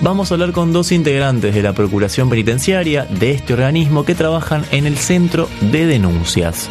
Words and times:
vamos 0.00 0.30
a 0.30 0.34
hablar 0.34 0.52
con 0.52 0.72
dos 0.72 0.92
integrantes 0.92 1.54
de 1.54 1.62
la 1.62 1.72
Procuración 1.72 2.28
Penitenciaria 2.28 3.04
de 3.04 3.32
este 3.32 3.52
organismo 3.52 4.04
que 4.04 4.14
trabajan 4.14 4.64
en 4.70 4.86
el 4.86 4.96
Centro 4.96 5.48
de 5.60 5.86
Denuncias. 5.86 6.68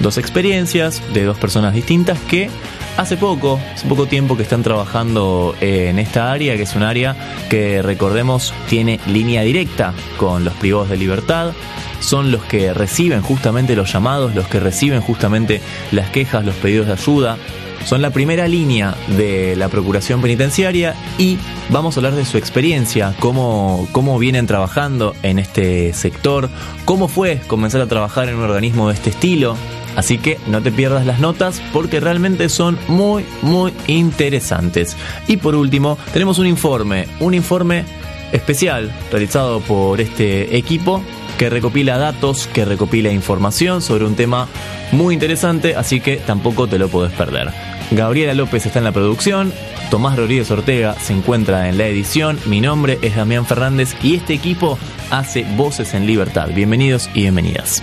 Dos 0.00 0.18
experiencias 0.18 1.02
de 1.12 1.24
dos 1.24 1.38
personas 1.38 1.74
distintas 1.74 2.18
que 2.28 2.50
hace 2.96 3.16
poco, 3.16 3.60
hace 3.74 3.86
poco 3.86 4.06
tiempo 4.06 4.36
que 4.36 4.42
están 4.42 4.62
trabajando 4.62 5.54
en 5.60 5.98
esta 5.98 6.32
área, 6.32 6.56
que 6.56 6.62
es 6.62 6.74
un 6.74 6.82
área 6.82 7.16
que 7.48 7.82
recordemos 7.82 8.52
tiene 8.68 9.00
línea 9.06 9.42
directa 9.42 9.94
con 10.16 10.44
los 10.44 10.54
privados 10.54 10.90
de 10.90 10.96
libertad, 10.96 11.52
son 12.00 12.30
los 12.30 12.42
que 12.44 12.74
reciben 12.74 13.22
justamente 13.22 13.76
los 13.76 13.92
llamados, 13.92 14.34
los 14.34 14.46
que 14.46 14.60
reciben 14.60 15.00
justamente 15.00 15.60
las 15.92 16.10
quejas, 16.10 16.44
los 16.44 16.54
pedidos 16.56 16.86
de 16.86 16.92
ayuda. 16.92 17.38
Son 17.84 18.00
la 18.00 18.10
primera 18.10 18.48
línea 18.48 18.96
de 19.08 19.56
la 19.56 19.68
Procuración 19.68 20.22
Penitenciaria 20.22 20.94
y 21.18 21.36
vamos 21.68 21.96
a 21.96 22.00
hablar 22.00 22.14
de 22.14 22.24
su 22.24 22.38
experiencia, 22.38 23.14
cómo, 23.20 23.86
cómo 23.92 24.18
vienen 24.18 24.46
trabajando 24.46 25.14
en 25.22 25.38
este 25.38 25.92
sector, 25.92 26.48
cómo 26.86 27.08
fue 27.08 27.40
comenzar 27.46 27.82
a 27.82 27.86
trabajar 27.86 28.28
en 28.30 28.36
un 28.36 28.44
organismo 28.44 28.88
de 28.88 28.94
este 28.94 29.10
estilo. 29.10 29.56
Así 29.96 30.18
que 30.18 30.38
no 30.46 30.62
te 30.62 30.72
pierdas 30.72 31.06
las 31.06 31.20
notas 31.20 31.62
porque 31.72 32.00
realmente 32.00 32.48
son 32.48 32.78
muy, 32.88 33.24
muy 33.42 33.72
interesantes. 33.86 34.96
Y 35.28 35.36
por 35.36 35.54
último, 35.54 35.98
tenemos 36.12 36.38
un 36.38 36.46
informe, 36.46 37.06
un 37.20 37.34
informe 37.34 37.84
especial 38.32 38.92
realizado 39.10 39.60
por 39.60 40.00
este 40.00 40.56
equipo 40.56 41.02
que 41.38 41.50
recopila 41.50 41.98
datos, 41.98 42.46
que 42.46 42.64
recopila 42.64 43.10
información 43.10 43.82
sobre 43.82 44.04
un 44.04 44.16
tema 44.16 44.48
muy 44.92 45.14
interesante, 45.14 45.74
así 45.76 46.00
que 46.00 46.16
tampoco 46.16 46.66
te 46.68 46.78
lo 46.78 46.88
puedes 46.88 47.12
perder. 47.12 47.52
Gabriela 47.90 48.34
López 48.34 48.66
está 48.66 48.78
en 48.78 48.84
la 48.84 48.92
producción, 48.92 49.52
Tomás 49.90 50.16
Rodríguez 50.16 50.50
Ortega 50.50 50.94
se 50.94 51.12
encuentra 51.12 51.68
en 51.68 51.78
la 51.78 51.86
edición, 51.86 52.38
mi 52.46 52.60
nombre 52.60 52.98
es 53.02 53.16
Damián 53.16 53.46
Fernández 53.46 53.94
y 54.02 54.16
este 54.16 54.34
equipo 54.34 54.78
hace 55.10 55.44
Voces 55.56 55.94
en 55.94 56.06
Libertad. 56.06 56.48
Bienvenidos 56.54 57.08
y 57.14 57.22
bienvenidas. 57.22 57.82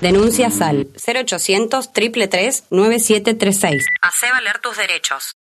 Denuncia 0.00 0.50
SAL 0.50 0.88
0800 0.94 1.92
333 1.92 2.64
9736. 2.70 3.86
Hace 4.02 4.30
valer 4.30 4.58
tus 4.58 4.76
derechos. 4.76 5.36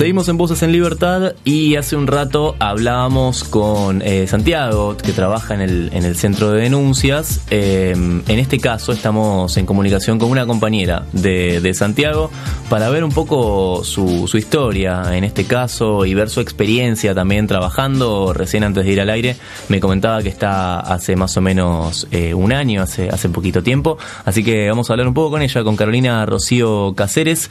Seguimos 0.00 0.30
en 0.30 0.38
Voces 0.38 0.62
en 0.62 0.72
Libertad 0.72 1.34
y 1.44 1.76
hace 1.76 1.94
un 1.94 2.06
rato 2.06 2.56
hablábamos 2.58 3.44
con 3.44 4.00
eh, 4.00 4.26
Santiago, 4.26 4.96
que 4.96 5.12
trabaja 5.12 5.52
en 5.52 5.60
el, 5.60 5.90
en 5.92 6.06
el 6.06 6.16
centro 6.16 6.52
de 6.52 6.62
denuncias. 6.62 7.42
Eh, 7.50 7.90
en 7.92 8.38
este 8.38 8.58
caso 8.58 8.92
estamos 8.92 9.58
en 9.58 9.66
comunicación 9.66 10.18
con 10.18 10.30
una 10.30 10.46
compañera 10.46 11.04
de, 11.12 11.74
Santiago 11.74 12.30
para 12.70 12.88
ver 12.88 13.04
un 13.04 13.12
poco 13.12 13.84
su, 13.84 14.26
historia 14.32 15.02
en 15.14 15.22
este 15.22 15.44
caso 15.44 16.06
y 16.06 16.14
ver 16.14 16.30
su 16.30 16.40
experiencia 16.40 17.14
también 17.14 17.46
trabajando. 17.46 18.32
Recién 18.32 18.64
antes 18.64 18.86
de 18.86 18.92
ir 18.92 19.02
al 19.02 19.10
aire 19.10 19.36
me 19.68 19.80
comentaba 19.80 20.22
que 20.22 20.30
está 20.30 20.80
hace 20.80 21.14
más 21.14 21.36
o 21.36 21.42
menos 21.42 22.08
eh, 22.10 22.32
un 22.32 22.54
año, 22.54 22.80
hace, 22.80 23.10
hace 23.10 23.28
poquito 23.28 23.62
tiempo. 23.62 23.98
Así 24.24 24.42
que 24.42 24.70
vamos 24.70 24.88
a 24.88 24.94
hablar 24.94 25.08
un 25.08 25.14
poco 25.14 25.32
con 25.32 25.42
ella, 25.42 25.62
con 25.62 25.76
Carolina 25.76 26.24
Rocío 26.24 26.94
Cáceres. 26.96 27.50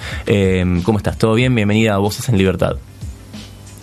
¿Cómo 0.84 0.97
estás? 0.97 1.16
¿Todo 1.19 1.35
bien? 1.35 1.53
Bienvenida 1.53 1.94
a 1.94 2.00
Voces 2.00 2.28
en 2.28 2.38
libertad. 2.39 2.77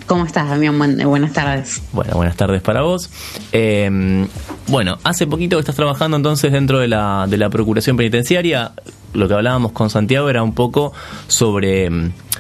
¿Cómo 0.06 0.24
estás, 0.24 0.48
Damián? 0.48 0.78
buenas 0.78 1.32
tardes. 1.32 1.82
Bueno, 1.92 2.14
buenas 2.14 2.36
tardes 2.36 2.62
para 2.62 2.82
vos. 2.82 3.10
Eh, 3.50 4.26
bueno, 4.68 4.98
hace 5.02 5.26
poquito 5.26 5.56
que 5.56 5.60
estás 5.60 5.74
trabajando 5.74 6.16
entonces 6.16 6.52
dentro 6.52 6.78
de 6.78 6.86
la, 6.86 7.26
de 7.28 7.36
la 7.36 7.50
Procuración 7.50 7.96
Penitenciaria. 7.96 8.72
Lo 9.14 9.26
que 9.26 9.34
hablábamos 9.34 9.72
con 9.72 9.90
Santiago 9.90 10.28
era 10.30 10.42
un 10.42 10.54
poco 10.54 10.92
sobre, 11.26 11.88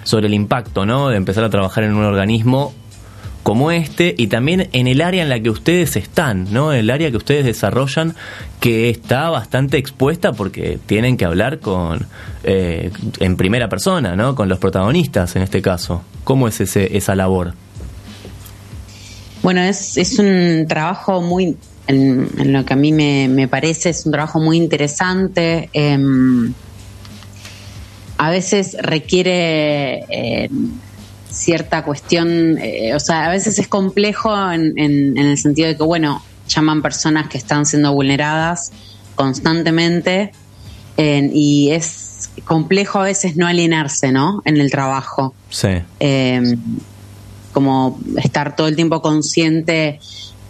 sobre 0.04 0.26
el 0.26 0.34
impacto, 0.34 0.86
¿no? 0.86 1.08
De 1.08 1.16
empezar 1.16 1.42
a 1.42 1.50
trabajar 1.50 1.84
en 1.84 1.94
un 1.94 2.04
organismo 2.04 2.72
como 3.46 3.70
este 3.70 4.12
y 4.18 4.26
también 4.26 4.68
en 4.72 4.88
el 4.88 5.00
área 5.00 5.22
en 5.22 5.28
la 5.28 5.38
que 5.38 5.50
ustedes 5.50 5.94
están, 5.94 6.52
¿no? 6.52 6.72
El 6.72 6.90
área 6.90 7.12
que 7.12 7.16
ustedes 7.16 7.44
desarrollan 7.44 8.16
que 8.58 8.90
está 8.90 9.30
bastante 9.30 9.78
expuesta 9.78 10.32
porque 10.32 10.80
tienen 10.84 11.16
que 11.16 11.26
hablar 11.26 11.60
con 11.60 12.08
eh, 12.42 12.90
en 13.20 13.36
primera 13.36 13.68
persona, 13.68 14.16
¿no? 14.16 14.34
Con 14.34 14.48
los 14.48 14.58
protagonistas 14.58 15.36
en 15.36 15.42
este 15.42 15.62
caso. 15.62 16.02
¿Cómo 16.24 16.48
es 16.48 16.60
ese, 16.60 16.96
esa 16.96 17.14
labor? 17.14 17.54
Bueno, 19.44 19.60
es, 19.60 19.96
es 19.96 20.18
un 20.18 20.66
trabajo 20.68 21.22
muy, 21.22 21.56
en, 21.86 22.52
lo 22.52 22.64
que 22.64 22.72
a 22.72 22.76
mí 22.76 22.90
me, 22.90 23.46
parece, 23.46 23.90
es 23.90 24.04
un 24.06 24.10
trabajo 24.10 24.40
muy 24.40 24.56
interesante. 24.56 25.70
Em, 25.72 26.52
a 28.18 28.28
veces 28.28 28.76
requiere 28.80 30.00
eh, 30.10 30.48
cierta 31.36 31.84
cuestión, 31.84 32.58
eh, 32.58 32.94
o 32.94 33.00
sea, 33.00 33.26
a 33.26 33.30
veces 33.30 33.58
es 33.58 33.68
complejo 33.68 34.34
en, 34.50 35.16
el 35.18 35.38
sentido 35.38 35.68
de 35.68 35.76
que, 35.76 35.82
bueno, 35.82 36.22
llaman 36.48 36.82
personas 36.82 37.28
que 37.28 37.38
están 37.38 37.66
siendo 37.66 37.92
vulneradas 37.92 38.72
constantemente 39.14 40.32
y 40.98 41.70
es 41.72 42.30
complejo 42.44 43.00
a 43.00 43.04
veces 43.04 43.36
no 43.36 43.46
alienarse, 43.46 44.12
¿no? 44.12 44.42
En 44.44 44.56
el 44.58 44.70
trabajo. 44.70 45.34
Sí. 45.50 45.68
Em, 46.00 46.58
como 47.52 47.98
estar 48.22 48.54
todo 48.54 48.68
el 48.68 48.76
tiempo 48.76 49.00
consciente 49.00 49.98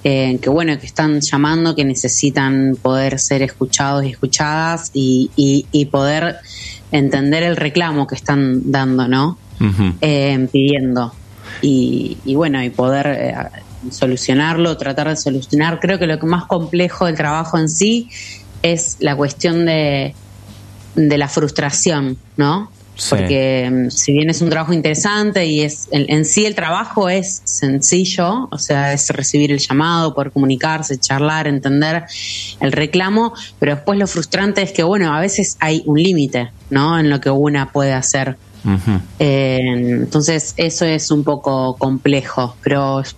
eh, 0.04 0.38
que, 0.40 0.50
bueno, 0.50 0.78
que 0.78 0.86
están 0.86 1.20
llamando, 1.20 1.74
que 1.74 1.84
necesitan 1.84 2.76
poder 2.80 3.18
ser 3.18 3.42
escuchados 3.42 4.04
y 4.04 4.10
escuchadas 4.10 4.90
y, 4.94 5.30
y 5.36 5.84
poder 5.86 6.36
entender 6.92 7.42
el 7.42 7.56
reclamo 7.56 8.06
que 8.06 8.14
están 8.14 8.70
dando, 8.70 9.08
¿no? 9.08 9.38
Eh, 10.00 10.48
pidiendo. 10.52 11.12
Y, 11.62 12.18
bueno, 12.34 12.62
y 12.62 12.70
poder 12.70 13.06
eh, 13.06 13.34
solucionarlo, 13.90 14.76
tratar 14.76 15.08
de 15.08 15.16
solucionar. 15.16 15.80
Creo 15.80 15.98
que 15.98 16.06
lo 16.06 16.18
que 16.18 16.26
más 16.26 16.44
complejo 16.44 17.06
del 17.06 17.16
trabajo 17.16 17.58
en 17.58 17.68
sí 17.68 18.08
es 18.62 18.96
la 19.00 19.16
cuestión 19.16 19.64
de, 19.64 20.14
de 20.94 21.18
la 21.18 21.28
frustración, 21.28 22.18
¿no? 22.36 22.70
Porque 23.10 23.70
mm, 23.70 23.90
si 23.90 24.12
bien 24.12 24.30
es 24.30 24.40
un 24.40 24.48
trabajo 24.48 24.72
interesante 24.72 25.46
y 25.46 25.60
es 25.60 25.88
en, 25.90 26.24
sí 26.24 26.46
el 26.46 26.54
trabajo 26.54 27.08
es 27.08 27.42
sencillo, 27.44 28.48
o 28.50 28.58
sea, 28.58 28.92
es 28.92 29.10
recibir 29.10 29.52
el 29.52 29.58
llamado, 29.58 30.14
poder 30.14 30.32
comunicarse, 30.32 30.98
charlar, 30.98 31.46
entender 31.46 32.04
el 32.60 32.72
reclamo, 32.72 33.34
pero 33.58 33.74
después 33.74 33.98
lo 33.98 34.06
frustrante 34.06 34.62
es 34.62 34.72
que, 34.72 34.82
bueno, 34.82 35.14
a 35.14 35.20
veces 35.20 35.56
hay 35.60 35.82
un 35.86 36.02
límite, 36.02 36.50
¿no? 36.70 36.98
En 36.98 37.10
lo 37.10 37.20
que 37.20 37.30
una 37.30 37.70
puede 37.70 37.92
hacer 37.92 38.36
eh, 39.18 39.60
entonces, 39.62 40.54
eso 40.56 40.84
es 40.84 41.10
un 41.10 41.24
poco 41.24 41.76
complejo, 41.76 42.56
pero 42.62 43.00
es, 43.00 43.14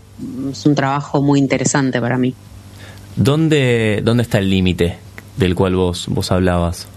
un 0.67 0.75
trabajo 0.75 1.23
muy 1.23 1.39
interesante 1.39 2.01
para 2.01 2.19
mí. 2.19 2.35
¿Dónde, 3.17 4.01
dónde 4.05 4.25
está 4.25 4.39
el 4.39 4.51
límite 4.51 4.99
del 5.37 5.55
cual 5.55 5.77
vos, 5.77 6.07
vos 6.09 6.33
hablabas? 6.33 6.89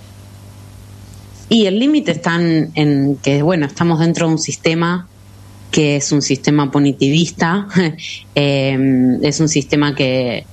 Y 1.53 1.65
el 1.65 1.80
límite 1.80 2.12
está 2.12 2.38
en, 2.38 3.18
que, 3.21 3.42
bueno, 3.42 3.65
estamos 3.65 4.00
dentro 4.00 4.25
de 4.25 4.31
un 4.31 4.39
sistema 4.39 5.09
que 5.69 5.98
es 5.98 6.13
un 6.13 6.21
sistema 6.21 6.71
punitivista, 6.71 7.68
eh, 8.36 9.18
es 9.21 9.38
un 9.42 9.50
sistema 9.50 9.94
que 9.94 10.45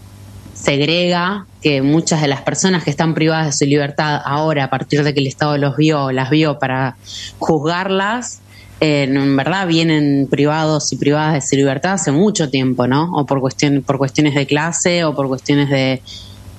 segrega 0.54 1.46
que 1.62 1.82
muchas 1.82 2.20
de 2.20 2.26
las 2.26 2.42
personas 2.42 2.82
que 2.82 2.90
están 2.90 3.14
privadas 3.14 3.46
de 3.46 3.52
su 3.52 3.64
libertad 3.64 4.20
ahora, 4.24 4.64
a 4.64 4.70
partir 4.70 5.04
de 5.04 5.14
que 5.14 5.20
el 5.20 5.28
Estado 5.28 5.56
los 5.56 5.76
vio, 5.76 6.10
las 6.10 6.30
vio 6.30 6.58
para 6.58 6.96
juzgarlas, 7.38 8.40
en 8.80 9.36
verdad 9.36 9.68
vienen 9.68 10.26
privados 10.28 10.92
y 10.92 10.96
privadas 10.96 11.34
de 11.34 11.40
su 11.42 11.54
libertad 11.54 11.92
hace 11.92 12.10
mucho 12.10 12.50
tiempo, 12.50 12.88
¿no? 12.88 13.12
O 13.14 13.24
por, 13.24 13.40
cuestión, 13.40 13.84
por 13.86 13.98
cuestiones 13.98 14.34
de 14.34 14.46
clase 14.46 15.04
o 15.04 15.14
por 15.14 15.28
cuestiones 15.28 15.70
de 15.70 16.02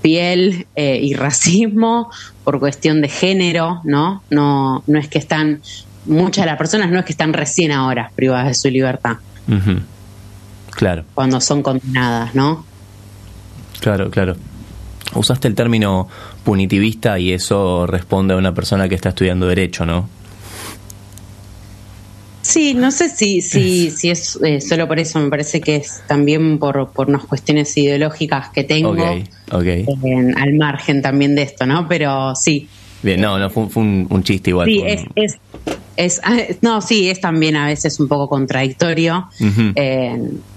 piel 0.01 0.67
eh, 0.75 0.99
y 1.01 1.13
racismo, 1.13 2.09
por 2.43 2.59
cuestión 2.59 3.01
de 3.01 3.09
género, 3.09 3.81
¿no? 3.83 4.23
No, 4.29 4.83
no 4.87 4.99
es 4.99 5.07
que 5.07 5.19
están, 5.19 5.61
muchas 6.05 6.45
de 6.45 6.51
las 6.51 6.57
personas 6.57 6.91
no 6.91 6.99
es 6.99 7.05
que 7.05 7.11
están 7.11 7.33
recién 7.33 7.71
ahora 7.71 8.11
privadas 8.15 8.47
de 8.47 8.53
su 8.53 8.69
libertad. 8.69 9.17
Claro. 10.71 11.03
Cuando 11.13 11.41
son 11.41 11.61
condenadas, 11.63 12.35
¿no? 12.35 12.65
Claro, 13.79 14.09
claro. 14.09 14.35
Usaste 15.15 15.47
el 15.47 15.55
término 15.55 16.07
punitivista 16.43 17.17
y 17.17 17.33
eso 17.33 17.87
responde 17.87 18.33
a 18.33 18.37
una 18.37 18.53
persona 18.53 18.87
que 18.87 18.95
está 18.95 19.09
estudiando 19.09 19.47
derecho, 19.47 19.85
¿no? 19.85 20.07
Sí, 22.49 22.73
no 22.73 22.89
sé 22.89 23.09
si, 23.09 23.41
si, 23.41 23.91
si 23.91 24.09
es 24.09 24.39
eh, 24.43 24.59
solo 24.59 24.87
por 24.87 24.97
eso, 24.97 25.19
me 25.19 25.29
parece 25.29 25.61
que 25.61 25.75
es 25.75 26.01
también 26.07 26.57
por, 26.57 26.89
por 26.89 27.07
unas 27.07 27.25
cuestiones 27.25 27.77
ideológicas 27.77 28.49
que 28.49 28.63
tengo 28.63 28.95
al 28.99 30.53
margen 30.57 31.03
también 31.03 31.35
de 31.35 31.43
esto, 31.43 31.67
¿no? 31.67 31.87
Pero 31.87 32.35
sí. 32.35 32.67
Bien, 33.03 33.21
no, 33.21 33.37
no 33.37 33.51
fue, 33.51 33.67
un, 33.75 34.23
chiste 34.23 34.49
igual. 34.49 34.67
Sí, 34.67 34.81
es, 34.83 35.03
es, 35.15 35.37
es, 35.95 36.21
ah, 36.23 36.39
no, 36.61 36.81
sí, 36.81 37.07
es 37.11 37.21
también 37.21 37.55
a 37.55 37.67
veces 37.67 37.99
un 37.99 38.07
poco 38.07 38.27
contradictorio 38.27 39.29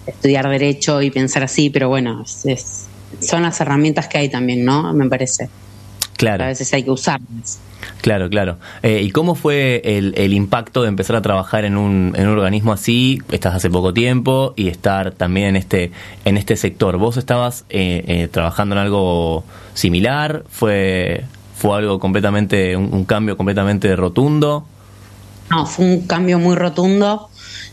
estudiar 0.06 0.48
derecho 0.48 1.02
y 1.02 1.10
pensar 1.10 1.42
así, 1.42 1.68
pero 1.68 1.90
bueno, 1.90 2.24
es, 2.44 2.86
son 3.20 3.42
las 3.42 3.60
herramientas 3.60 4.08
que 4.08 4.16
hay 4.16 4.30
también, 4.30 4.64
¿no? 4.64 4.94
Me 4.94 5.10
parece. 5.10 5.50
Claro. 6.22 6.44
A 6.44 6.46
veces 6.46 6.72
hay 6.72 6.84
que 6.84 6.90
usarlas. 6.92 7.58
Claro, 8.00 8.30
claro. 8.30 8.58
Eh, 8.84 9.02
¿Y 9.02 9.10
cómo 9.10 9.34
fue 9.34 9.82
el, 9.84 10.32
impacto 10.32 10.82
de 10.82 10.88
empezar 10.88 11.16
a 11.16 11.20
trabajar 11.20 11.64
en 11.64 11.76
un, 11.76 12.12
en 12.16 12.28
un 12.28 12.34
organismo 12.38 12.72
así? 12.72 13.20
Estás 13.32 13.56
hace 13.56 13.68
poco 13.70 13.92
tiempo 13.92 14.54
y 14.54 14.68
estar 14.68 15.10
también 15.10 15.48
en 15.48 15.56
este, 15.56 15.90
en 16.24 16.36
este 16.36 16.54
sector. 16.54 16.96
¿Vos 16.96 17.16
estabas 17.16 17.64
eh, 17.70 18.04
eh, 18.06 18.28
trabajando 18.28 18.76
en 18.76 18.82
algo 18.82 19.42
similar? 19.74 20.44
¿Fue, 20.48 21.24
fue 21.56 21.76
algo 21.76 21.98
completamente, 21.98 22.76
un, 22.76 23.04
cambio 23.04 23.36
completamente 23.36 23.96
rotundo? 23.96 24.64
No, 25.50 25.66
fue 25.66 25.86
un 25.86 26.06
cambio 26.06 26.38
muy 26.38 26.54
rotundo. 26.54 27.30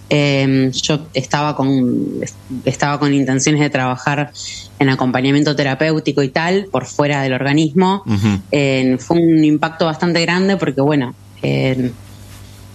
Yo 0.09 1.07
estaba 1.13 1.55
con, 1.55 2.21
estaba 2.65 2.99
con 2.99 3.13
intenciones 3.13 3.61
de 3.61 3.69
trabajar 3.69 4.31
en 4.79 4.89
acompañamiento 4.89 5.55
terapéutico 5.55 6.23
y 6.23 6.29
tal, 6.29 6.65
por 6.71 6.85
fuera 6.85 7.21
del 7.21 7.33
organismo, 7.33 8.03
fue 8.05 9.17
un 9.17 9.43
impacto 9.43 9.85
bastante 9.85 10.21
grande 10.21 10.57
porque, 10.57 10.81
bueno, 10.81 11.13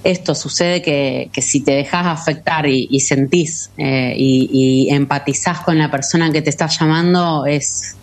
esto 0.05 0.35
sucede 0.35 0.83
que, 0.83 1.31
si 1.41 1.61
te 1.63 1.73
dejas 1.73 2.07
afectar 2.07 2.67
y, 2.67 3.01
sentís 3.01 3.71
eh, 3.79 4.15
y, 4.17 4.89
empatizás 4.91 5.61
con 5.61 5.79
la 5.79 5.91
persona 5.91 6.31
que 6.31 6.43
te 6.43 6.51
está 6.51 6.67
llamando, 6.67 7.47
es 7.47 7.97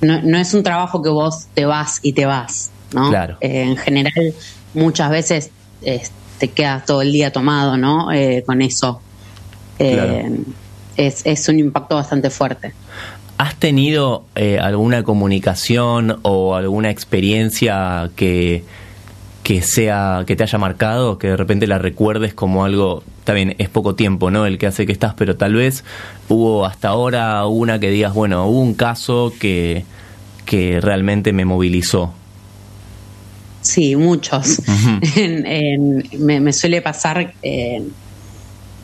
no, 0.00 0.38
es 0.38 0.54
un 0.54 0.62
trabajo 0.62 1.02
que 1.02 1.10
vos 1.10 1.48
te 1.54 1.64
vas 1.64 1.98
y 2.02 2.12
te 2.12 2.24
vas, 2.24 2.70
¿no? 2.94 3.10
Claro. 3.10 3.36
Eh, 3.40 3.62
en 3.62 3.76
general, 3.76 4.32
muchas 4.72 5.10
veces 5.10 5.50
te 6.38 6.48
quedas 6.48 6.84
todo 6.84 7.02
el 7.02 7.12
día 7.12 7.32
tomado, 7.32 7.76
¿no? 7.76 8.12
Eh, 8.12 8.42
con 8.46 8.62
eso. 8.62 9.00
Es, 9.78 11.24
es 11.24 11.48
un 11.48 11.58
impacto 11.58 11.94
bastante 11.94 12.30
fuerte. 12.30 12.72
¿Has 13.38 13.54
tenido 13.54 14.24
eh, 14.34 14.58
alguna 14.58 15.04
comunicación 15.04 16.18
o 16.22 16.56
alguna 16.56 16.90
experiencia 16.90 18.10
que, 18.16 18.64
que 19.44 19.62
sea 19.62 20.24
que 20.26 20.34
te 20.34 20.42
haya 20.42 20.58
marcado, 20.58 21.18
que 21.18 21.28
de 21.28 21.36
repente 21.36 21.68
la 21.68 21.78
recuerdes 21.78 22.34
como 22.34 22.64
algo, 22.64 23.04
bien, 23.32 23.54
es 23.58 23.68
poco 23.68 23.94
tiempo, 23.94 24.30
¿no? 24.30 24.44
El 24.44 24.58
que 24.58 24.66
hace 24.66 24.86
que 24.86 24.92
estás, 24.92 25.14
pero 25.14 25.36
tal 25.36 25.54
vez 25.54 25.84
hubo 26.28 26.66
hasta 26.66 26.88
ahora 26.88 27.46
una 27.46 27.78
que 27.78 27.90
digas, 27.90 28.12
bueno, 28.12 28.46
hubo 28.46 28.60
un 28.60 28.74
caso 28.74 29.32
que, 29.38 29.84
que 30.44 30.80
realmente 30.80 31.32
me 31.32 31.44
movilizó. 31.44 32.12
Sí, 33.60 33.96
muchos. 33.96 34.62
me, 36.18 36.52
suele 36.52 36.82
pasar 36.82 37.34
eh, 37.42 37.82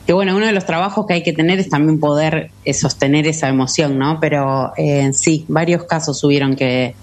que 0.05 0.13
bueno, 0.13 0.35
uno 0.35 0.45
de 0.45 0.51
los 0.51 0.65
trabajos 0.65 1.07
que 1.07 1.15
hay 1.15 1.23
que 1.23 1.33
tener 1.33 1.59
es 1.59 1.69
también 1.69 1.99
poder 1.99 2.51
eh, 2.63 2.73
sostener 2.73 3.25
esa 3.25 3.47
emoción, 3.49 3.97
¿no? 3.97 4.19
Pero 4.19 4.71
eh, 4.77 5.11
sí, 5.13 5.45
varios 5.47 5.83
casos 5.83 6.23
hubieron 6.23 6.55
que, 6.55 6.95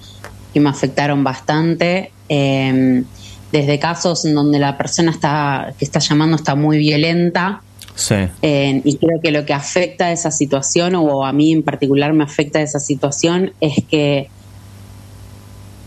me 0.55 0.69
afectaron 0.69 1.25
bastante. 1.25 2.13
Em, 2.29 3.05
desde 3.51 3.79
casos 3.79 4.25
en 4.25 4.35
donde 4.35 4.59
la 4.59 4.79
persona 4.79 5.11
está, 5.11 5.75
que 5.79 5.85
está 5.85 5.99
llamando 5.99 6.37
está 6.37 6.55
muy 6.55 6.79
violenta. 6.79 7.63
Sí. 7.95 8.15
y 8.43 8.97
creo 8.97 9.21
que 9.23 9.31
lo 9.31 9.45
que 9.45 9.53
afecta 9.53 10.07
a 10.07 10.13
esa 10.13 10.31
situación, 10.31 10.95
o 10.95 11.27
a 11.27 11.33
mí 11.35 11.53
en 11.53 11.63
particular 11.63 12.15
me 12.15 12.25
afecta 12.25 12.61
a 12.61 12.63
esa 12.63 12.81
situación, 12.81 13.53
es 13.61 13.85
que 13.89 14.31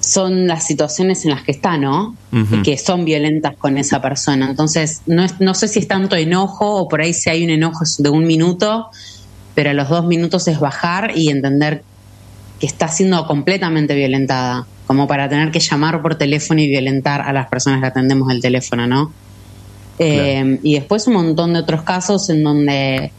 son 0.05 0.47
las 0.47 0.65
situaciones 0.65 1.25
en 1.25 1.31
las 1.31 1.41
que 1.41 1.51
está, 1.51 1.77
¿no? 1.77 2.15
Que 2.63 2.77
son 2.77 3.05
violentas 3.05 3.55
con 3.57 3.77
esa 3.77 4.01
persona. 4.01 4.49
Entonces, 4.49 5.01
no, 5.05 5.25
no 5.39 5.53
sé 5.53 5.67
si 5.67 5.79
es 5.79 5.87
tanto 5.87 6.15
enojo 6.15 6.75
o 6.75 6.87
por 6.87 7.01
ahí 7.01 7.13
si 7.13 7.29
hay 7.29 7.43
un 7.43 7.49
enojo 7.49 7.83
de 7.97 8.09
un 8.09 8.27
minuto, 8.27 8.87
pero 9.55 9.71
a 9.71 9.73
los 9.73 9.89
dos 9.89 10.05
minutos 10.05 10.47
es 10.47 10.59
bajar 10.59 11.13
y 11.15 11.29
entender 11.29 11.83
que 12.59 12.67
está 12.67 12.87
siendo 12.87 13.25
completamente 13.25 13.95
violentada, 13.95 14.67
como 14.85 15.07
para 15.07 15.27
tener 15.27 15.51
que 15.51 15.59
llamar 15.59 16.01
por 16.01 16.15
teléfono 16.15 16.61
y 16.61 16.67
violentar 16.67 17.21
a 17.21 17.33
las 17.33 17.47
personas 17.47 17.81
que 17.81 17.87
atendemos 17.87 18.31
el 18.31 18.41
teléfono, 18.41 18.85
¿no? 18.85 19.11
Eh, 19.97 20.59
y 20.61 20.75
después 20.75 21.07
un 21.07 21.13
montón 21.13 21.53
de 21.53 21.59
otros 21.59 21.81
casos 21.81 22.29
en 22.29 22.43
donde 22.43 23.11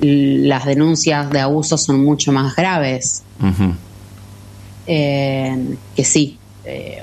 las 0.00 0.64
denuncias 0.64 1.28
de 1.30 1.40
abuso 1.40 1.76
son 1.76 2.04
mucho 2.04 2.32
más 2.32 2.54
graves 2.54 3.24
que 4.88 6.04
sí, 6.04 6.38
eh, 6.64 7.02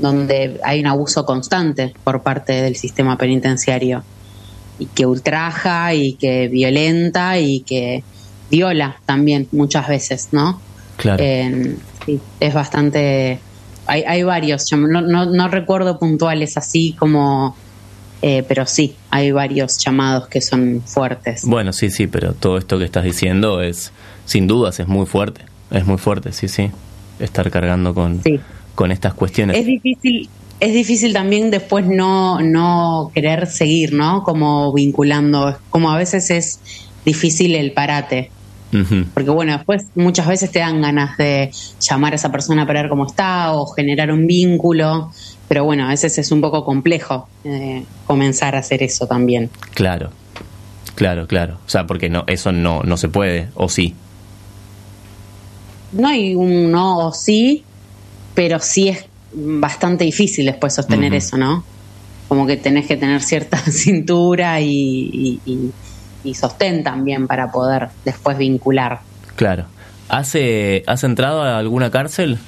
donde 0.00 0.60
hay 0.64 0.80
un 0.80 0.86
abuso 0.86 1.24
constante 1.24 1.94
por 2.02 2.22
parte 2.22 2.52
del 2.52 2.74
sistema 2.74 3.16
penitenciario 3.16 4.02
y 4.78 4.86
que 4.86 5.06
ultraja 5.06 5.94
y 5.94 6.14
que 6.14 6.48
violenta 6.48 7.38
y 7.38 7.60
que 7.60 8.02
viola 8.50 8.96
también 9.06 9.46
muchas 9.52 9.86
veces, 9.88 10.28
¿no? 10.32 10.60
Claro. 10.96 11.22
sí, 12.04 12.20
es 12.40 12.54
bastante... 12.54 13.38
Hay, 13.86 14.02
hay 14.06 14.22
varios, 14.22 14.70
no, 14.72 15.00
no, 15.02 15.48
recuerdo 15.48 15.98
puntuales 15.98 16.56
así 16.56 16.94
como... 16.98 17.56
Eh, 18.22 18.44
pero 18.46 18.66
sí, 18.66 18.96
hay 19.10 19.32
varios 19.32 19.78
llamados 19.78 20.28
que 20.28 20.40
son 20.40 20.82
fuertes. 20.84 21.42
Bueno, 21.44 21.72
sí, 21.72 21.90
sí, 21.90 22.06
pero 22.06 22.34
todo 22.34 22.58
esto 22.58 22.78
que 22.78 22.84
estás 22.84 23.04
diciendo 23.04 23.62
es, 23.62 23.92
sin 24.26 24.46
dudas, 24.46 24.78
es 24.78 24.88
muy 24.88 25.06
fuerte. 25.06 25.49
Es 25.70 25.86
muy 25.86 25.98
fuerte, 25.98 26.32
sí, 26.32 26.48
sí. 26.48 26.70
Estar 27.18 27.50
cargando 27.50 27.94
con, 27.94 28.22
con 28.74 28.92
estas 28.92 29.14
cuestiones. 29.14 29.56
Es 29.56 29.66
difícil, 29.66 30.28
es 30.58 30.74
difícil 30.74 31.12
también 31.12 31.50
después 31.50 31.86
no, 31.86 32.40
no 32.40 33.10
querer 33.14 33.46
seguir, 33.46 33.92
¿no? 33.92 34.22
Como 34.22 34.72
vinculando. 34.72 35.56
Como 35.70 35.90
a 35.90 35.96
veces 35.96 36.30
es 36.30 36.60
difícil 37.04 37.54
el 37.54 37.72
parate. 37.72 38.30
Porque 39.14 39.30
bueno, 39.30 39.52
después 39.52 39.86
muchas 39.96 40.28
veces 40.28 40.52
te 40.52 40.60
dan 40.60 40.80
ganas 40.80 41.16
de 41.16 41.50
llamar 41.80 42.12
a 42.12 42.16
esa 42.16 42.30
persona 42.30 42.64
para 42.68 42.82
ver 42.82 42.88
cómo 42.88 43.04
está 43.04 43.52
o 43.52 43.66
generar 43.66 44.12
un 44.12 44.28
vínculo, 44.28 45.10
pero 45.48 45.64
bueno, 45.64 45.86
a 45.86 45.88
veces 45.88 46.16
es 46.18 46.30
un 46.30 46.40
poco 46.40 46.64
complejo 46.64 47.28
eh, 47.42 47.82
comenzar 48.06 48.54
a 48.54 48.60
hacer 48.60 48.84
eso 48.84 49.08
también. 49.08 49.50
Claro, 49.74 50.10
claro, 50.94 51.26
claro. 51.26 51.58
O 51.66 51.68
sea, 51.68 51.88
porque 51.88 52.08
no, 52.08 52.22
eso 52.28 52.52
no, 52.52 52.84
no 52.84 52.96
se 52.96 53.08
puede, 53.08 53.48
o 53.56 53.68
sí 53.68 53.96
no 55.92 56.08
hay 56.08 56.34
un 56.34 56.70
no 56.70 57.08
o 57.08 57.12
sí, 57.12 57.64
pero 58.34 58.58
sí 58.60 58.88
es 58.88 59.04
bastante 59.32 60.04
difícil 60.04 60.46
después 60.46 60.74
sostener 60.74 61.14
eso, 61.14 61.36
¿no? 61.36 61.64
Como 62.28 62.46
que 62.46 62.56
tenés 62.56 62.86
que 62.86 62.96
tener 62.96 63.22
cierta 63.22 63.58
cintura 63.70 64.60
y, 64.60 65.40
y, 65.44 66.34
sostén 66.34 66.84
también 66.84 67.26
para 67.26 67.50
poder 67.50 67.88
después 68.04 68.38
vincular. 68.38 69.00
Claro. 69.36 69.64
¿Has, 70.08 70.36
¿Has 70.86 71.04
entrado 71.04 71.42
a 71.42 71.58
alguna 71.58 71.90
cárcel? 71.90 72.38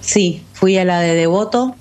Sí, 0.00 0.42
fui 0.52 0.76
a 0.78 0.84
la 0.84 1.00
de 1.00 1.14
Devoto 1.14 1.74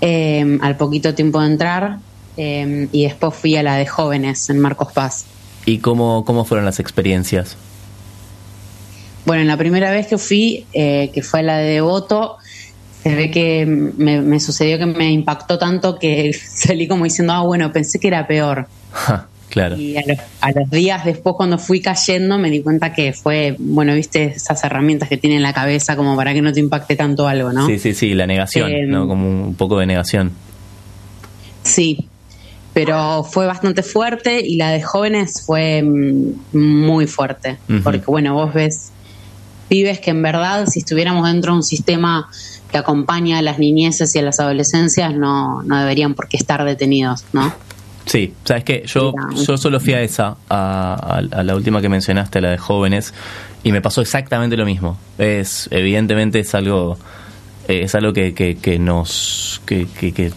em, 0.00 0.58
al 0.62 0.76
poquito 0.76 1.14
tiempo 1.14 1.40
de 1.40 1.46
entrar 1.46 1.98
em, 2.36 2.88
y 2.90 3.04
después 3.04 3.34
fui 3.34 3.56
a 3.56 3.62
la 3.62 3.76
de 3.76 3.86
jóvenes 3.86 4.50
en 4.50 4.58
Marcos 4.58 4.92
Paz. 4.92 5.26
¿Y 5.66 5.78
cómo, 5.78 6.24
cómo 6.24 6.44
fueron 6.44 6.64
las 6.64 6.80
experiencias? 6.80 7.56
Bueno, 9.24 9.44
la 9.44 9.56
primera 9.56 9.90
vez 9.90 10.06
que 10.06 10.18
fui, 10.18 10.66
eh, 10.72 11.10
que 11.14 11.22
fue 11.22 11.42
la 11.42 11.58
de 11.58 11.74
Devoto, 11.74 12.38
se 13.02 13.14
ve 13.14 13.30
que 13.30 13.66
me, 13.66 14.40
sucedió 14.40 14.78
que 14.78 14.86
me 14.86 15.10
impactó 15.10 15.58
tanto 15.58 15.98
que 15.98 16.32
salí 16.54 16.86
como 16.86 17.04
diciendo, 17.04 17.32
ah, 17.32 17.42
bueno, 17.42 17.72
pensé 17.72 17.98
que 17.98 18.08
era 18.08 18.26
peor. 18.26 18.68
claro. 19.48 19.76
Y 19.76 19.96
a 19.96 20.02
los, 20.54 20.70
días 20.70 21.04
después, 21.04 21.34
cuando 21.36 21.58
fui 21.58 21.80
cayendo, 21.80 22.38
me 22.38 22.50
di 22.50 22.62
cuenta 22.62 22.92
que 22.92 23.12
fue, 23.12 23.56
bueno, 23.58 23.94
viste 23.94 24.24
esas 24.36 24.62
herramientas 24.64 25.08
que 25.08 25.16
tiene 25.16 25.36
en 25.36 25.42
la 25.42 25.52
cabeza 25.52 25.96
como 25.96 26.16
para 26.16 26.32
que 26.32 26.42
no 26.42 26.52
te 26.52 26.60
impacte 26.60 26.96
tanto 26.96 27.26
algo, 27.26 27.52
¿no? 27.52 27.66
Sí, 27.66 27.78
sí, 27.78 27.94
sí, 27.94 28.14
la 28.14 28.26
negación, 28.26 28.70
¿no? 28.88 29.02
Em, 29.02 29.08
como 29.08 29.28
un 29.28 29.54
poco 29.54 29.78
de 29.78 29.86
negación. 29.86 30.32
Sí, 31.64 32.08
pero 32.72 33.24
fue 33.24 33.46
bastante 33.46 33.82
fuerte 33.82 34.40
y 34.40 34.56
la 34.56 34.70
de 34.70 34.82
jóvenes 34.82 35.42
fue 35.44 35.82
mm, 35.82 36.34
muy 36.52 37.06
fuerte, 37.06 37.58
porque 37.82 38.04
bueno, 38.06 38.34
vos 38.34 38.54
ves 38.54 38.91
pibes 39.72 40.00
que 40.00 40.10
en 40.10 40.20
verdad 40.20 40.66
si 40.66 40.80
estuviéramos 40.80 41.26
dentro 41.26 41.52
de 41.52 41.56
un 41.56 41.62
sistema 41.62 42.28
que 42.70 42.76
acompaña 42.76 43.38
a 43.38 43.42
las 43.42 43.58
niñeces 43.58 44.14
y 44.14 44.18
a 44.18 44.22
las 44.22 44.38
adolescencias 44.38 45.14
no, 45.14 45.62
no 45.62 45.78
deberían 45.78 46.12
por 46.12 46.28
qué 46.28 46.36
estar 46.36 46.62
detenidos, 46.62 47.24
¿no? 47.32 47.54
Sí, 48.04 48.34
sabes 48.44 48.64
que 48.64 48.82
yo, 48.86 49.14
yo 49.46 49.56
solo 49.56 49.80
fui 49.80 49.94
a 49.94 50.02
esa, 50.02 50.36
a, 50.50 51.22
la 51.42 51.56
última 51.56 51.80
que 51.80 51.88
mencionaste, 51.88 52.42
la 52.42 52.50
de 52.50 52.58
jóvenes, 52.58 53.14
y 53.62 53.72
me 53.72 53.80
pasó 53.80 54.02
exactamente 54.02 54.58
lo 54.58 54.66
mismo. 54.66 54.98
Es, 55.16 55.68
evidentemente 55.70 56.40
es 56.40 56.54
algo, 56.54 56.98
eh, 57.66 57.80
es 57.84 57.94
algo 57.94 58.12
que, 58.12 58.34
que, 58.34 58.78
nos, 58.78 59.62
que, 59.64 59.86
que, 59.86 60.32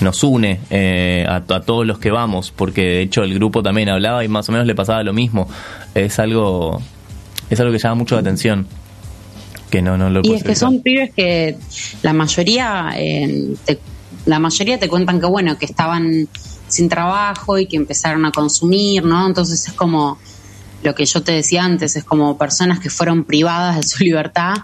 nos 0.00 0.24
une 0.24 0.58
eh, 0.70 1.24
a, 1.28 1.42
todos 1.42 1.86
los 1.86 2.00
que 2.00 2.10
vamos, 2.10 2.50
porque 2.50 2.82
de 2.82 3.02
hecho 3.02 3.22
el 3.22 3.34
grupo 3.34 3.62
también 3.62 3.88
hablaba 3.88 4.24
y 4.24 4.28
más 4.28 4.48
o 4.48 4.52
menos 4.52 4.66
le 4.66 4.74
pasaba 4.74 5.04
lo 5.04 5.12
mismo. 5.12 5.48
Es 5.94 6.18
algo, 6.18 6.82
es 7.50 7.60
algo 7.60 7.72
que 7.72 7.78
llama 7.78 7.96
mucho 7.96 8.14
la 8.14 8.20
atención. 8.22 8.66
Que 9.70 9.82
no, 9.82 9.96
no 9.96 10.10
lo 10.10 10.20
y 10.24 10.34
es 10.34 10.42
que 10.42 10.56
son 10.56 10.80
pibes 10.80 11.12
que 11.14 11.56
la 12.02 12.12
mayoría, 12.12 12.92
eh, 12.96 13.54
la 14.26 14.38
mayoría 14.38 14.78
te 14.78 14.88
cuentan 14.88 15.20
que 15.20 15.26
bueno, 15.26 15.58
que 15.58 15.66
estaban 15.66 16.28
sin 16.66 16.88
trabajo 16.88 17.58
y 17.58 17.66
que 17.66 17.76
empezaron 17.76 18.24
a 18.24 18.32
consumir, 18.32 19.04
¿no? 19.04 19.26
Entonces 19.26 19.66
es 19.68 19.72
como 19.72 20.18
lo 20.82 20.94
que 20.94 21.04
yo 21.04 21.22
te 21.22 21.32
decía 21.32 21.64
antes, 21.64 21.96
es 21.96 22.04
como 22.04 22.38
personas 22.38 22.80
que 22.80 22.90
fueron 22.90 23.24
privadas 23.24 23.76
de 23.76 23.82
su 23.82 24.02
libertad 24.04 24.54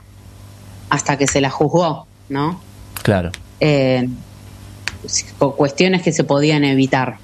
hasta 0.89 1.19
que 1.19 1.27
se 1.27 1.41
la 1.41 1.51
juzgó, 1.51 2.07
¿no? 2.29 2.61
Claro. 3.03 3.31
Eh, 3.61 4.09
cuestiones 5.39 6.03
que 6.03 6.13
se 6.13 6.25
podían 6.25 6.65
evitar. 6.65 7.19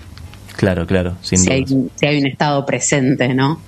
Claro, 0.57 0.87
claro, 0.87 1.16
sin 1.23 1.38
si, 1.38 1.50
Hay, 1.50 1.64
si 1.66 2.07
hay 2.07 2.19
un 2.19 2.26
estado 2.26 2.64
presente, 2.66 3.35
¿no? 3.35 3.61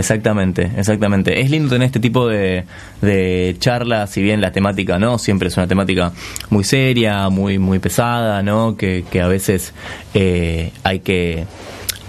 Exactamente, 0.00 0.70
exactamente. 0.78 1.42
Es 1.42 1.50
lindo 1.50 1.68
tener 1.68 1.84
este 1.84 2.00
tipo 2.00 2.26
de, 2.26 2.64
de 3.02 3.54
charlas, 3.58 4.10
si 4.10 4.22
bien 4.22 4.40
la 4.40 4.50
temática 4.50 4.98
no 4.98 5.18
siempre 5.18 5.48
es 5.48 5.56
una 5.58 5.66
temática 5.66 6.12
muy 6.48 6.64
seria, 6.64 7.28
muy 7.28 7.58
muy 7.58 7.80
pesada, 7.80 8.42
¿no? 8.42 8.78
Que, 8.78 9.04
que 9.10 9.20
a 9.20 9.28
veces 9.28 9.74
eh, 10.14 10.72
hay 10.84 11.00
que 11.00 11.44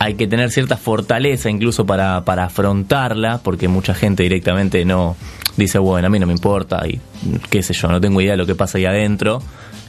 hay 0.02 0.16
que 0.16 0.26
tener 0.26 0.50
cierta 0.50 0.78
fortaleza 0.78 1.52
incluso 1.52 1.86
para, 1.86 2.26
para 2.26 2.46
afrontarla, 2.46 3.38
porque 3.44 3.68
mucha 3.68 3.94
gente 3.94 4.24
directamente 4.24 4.84
no 4.84 5.16
dice, 5.58 5.78
bueno, 5.78 6.08
a 6.08 6.10
mí 6.10 6.18
no 6.18 6.26
me 6.26 6.34
importa 6.34 6.82
y 6.88 7.00
qué 7.52 7.62
sé 7.62 7.76
yo, 7.76 7.88
no 7.88 8.02
tengo 8.02 8.20
idea 8.20 8.32
de 8.32 8.38
lo 8.38 8.48
que 8.48 8.56
pasa 8.56 8.80
ahí 8.80 8.86
adentro 8.86 9.44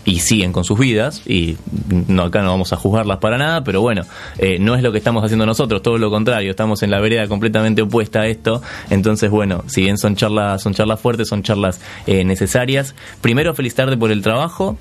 y 0.05 0.19
siguen 0.19 0.53
con 0.53 0.65
sus 0.65 0.79
vidas 0.79 1.23
y 1.27 1.57
no 2.09 2.25
acá 2.25 2.43
no 2.43 2.51
vamos 2.51 2.75
a 2.75 2.77
juzgarlas 2.77 3.19
para 3.19 3.39
nada 3.39 3.63
pero 3.63 3.81
bueno 3.81 4.03
eh, 4.37 4.59
no 4.59 4.75
es 4.75 4.83
lo 4.83 4.91
que 4.91 4.99
estamos 4.99 5.23
haciendo 5.23 5.47
nosotros 5.47 5.81
todo 5.81 5.97
lo 5.97 6.11
contrario 6.11 6.51
estamos 6.51 6.83
en 6.83 6.91
la 6.91 7.01
vereda 7.01 7.29
completamente 7.29 7.83
opuesta 7.83 8.23
a 8.23 8.27
esto. 8.27 8.63
Entonces 8.91 9.31
bueno 9.31 9.63
si 9.69 9.83
bien 9.83 9.99
son 9.99 10.17
charlas 10.17 10.61
son 10.61 10.75
charlas 10.75 11.01
fuertes 11.01 11.29
son 11.29 11.45
charlas 11.45 11.81
eh, 12.07 12.25
necesarias 12.25 12.97
primero 13.21 13.55
felicitarte 13.55 13.97
por 13.97 14.11
el 14.11 14.23
trabajo 14.23 14.77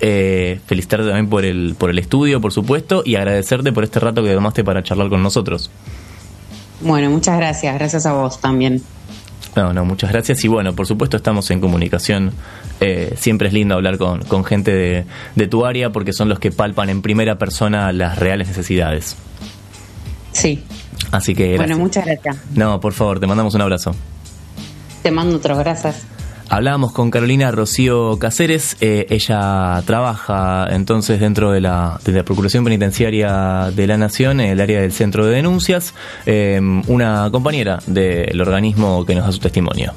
eh, 0.00 0.60
felicitarte 0.66 1.06
también 1.06 1.28
por 1.28 1.44
el, 1.44 1.74
por 1.78 1.90
el 1.90 1.98
estudio, 1.98 2.40
por 2.40 2.52
supuesto, 2.52 3.02
y 3.04 3.16
agradecerte 3.16 3.72
por 3.72 3.84
este 3.84 4.00
rato 4.00 4.22
que 4.22 4.32
tomaste 4.34 4.64
para 4.64 4.82
charlar 4.82 5.08
con 5.08 5.22
nosotros. 5.22 5.70
Bueno, 6.80 7.10
muchas 7.10 7.38
gracias, 7.38 7.74
gracias 7.74 8.06
a 8.06 8.12
vos 8.12 8.40
también. 8.40 8.82
No, 9.54 9.72
no, 9.72 9.84
muchas 9.86 10.12
gracias. 10.12 10.44
Y 10.44 10.48
bueno, 10.48 10.74
por 10.74 10.86
supuesto 10.86 11.16
estamos 11.16 11.50
en 11.50 11.60
comunicación. 11.60 12.32
Eh, 12.80 13.14
siempre 13.16 13.48
es 13.48 13.54
lindo 13.54 13.74
hablar 13.74 13.96
con, 13.96 14.22
con 14.24 14.44
gente 14.44 14.70
de, 14.70 15.06
de, 15.34 15.46
tu 15.46 15.64
área 15.64 15.90
porque 15.90 16.12
son 16.12 16.28
los 16.28 16.38
que 16.38 16.52
palpan 16.52 16.90
en 16.90 17.00
primera 17.00 17.38
persona 17.38 17.90
las 17.92 18.18
reales 18.18 18.48
necesidades. 18.48 19.16
Sí. 20.32 20.62
Así 21.10 21.34
que... 21.34 21.56
Bueno, 21.56 21.78
muchas 21.78 22.04
gracias. 22.04 22.36
No, 22.54 22.80
por 22.80 22.92
favor, 22.92 23.18
te 23.18 23.26
mandamos 23.26 23.54
un 23.54 23.62
abrazo. 23.62 23.94
Te 25.02 25.10
mando 25.10 25.36
otros, 25.36 25.58
gracias. 25.58 26.06
Hablábamos 26.48 26.92
con 26.92 27.10
Carolina 27.10 27.50
Rocío 27.50 28.18
Cáceres, 28.20 28.76
eh, 28.80 29.06
ella 29.10 29.82
trabaja 29.84 30.68
entonces 30.70 31.18
dentro 31.18 31.50
de 31.50 31.60
la, 31.60 31.98
de 32.04 32.12
la, 32.12 32.22
Procuración 32.22 32.62
Penitenciaria 32.62 33.70
de 33.72 33.86
la 33.86 33.98
Nación, 33.98 34.40
en 34.40 34.50
el 34.50 34.60
área 34.60 34.80
del 34.80 34.92
Centro 34.92 35.26
de 35.26 35.34
Denuncias, 35.34 35.92
eh, 36.24 36.60
una 36.86 37.28
compañera 37.32 37.80
del 37.86 38.40
organismo 38.40 39.04
que 39.04 39.16
nos 39.16 39.26
da 39.26 39.32
su 39.32 39.40
testimonio. 39.40 39.92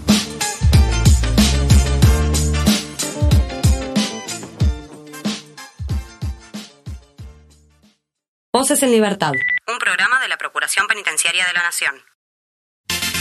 Voces 8.52 8.82
en 8.82 8.92
Libertad, 8.92 9.34
un 9.72 9.78
programa 9.78 10.20
de 10.20 10.28
la 10.28 10.38
Procuración 10.38 10.88
Penitenciaria 10.88 11.46
de 11.46 11.54
la 11.54 11.62
Nación. 11.62 11.96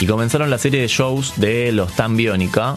Y 0.00 0.06
comenzaron 0.06 0.49
la 0.49 0.58
serie 0.58 0.80
de 0.80 0.88
shows 0.88 1.38
de 1.38 1.73
los 1.73 1.94
Tan 1.94 2.16
Biónica, 2.16 2.76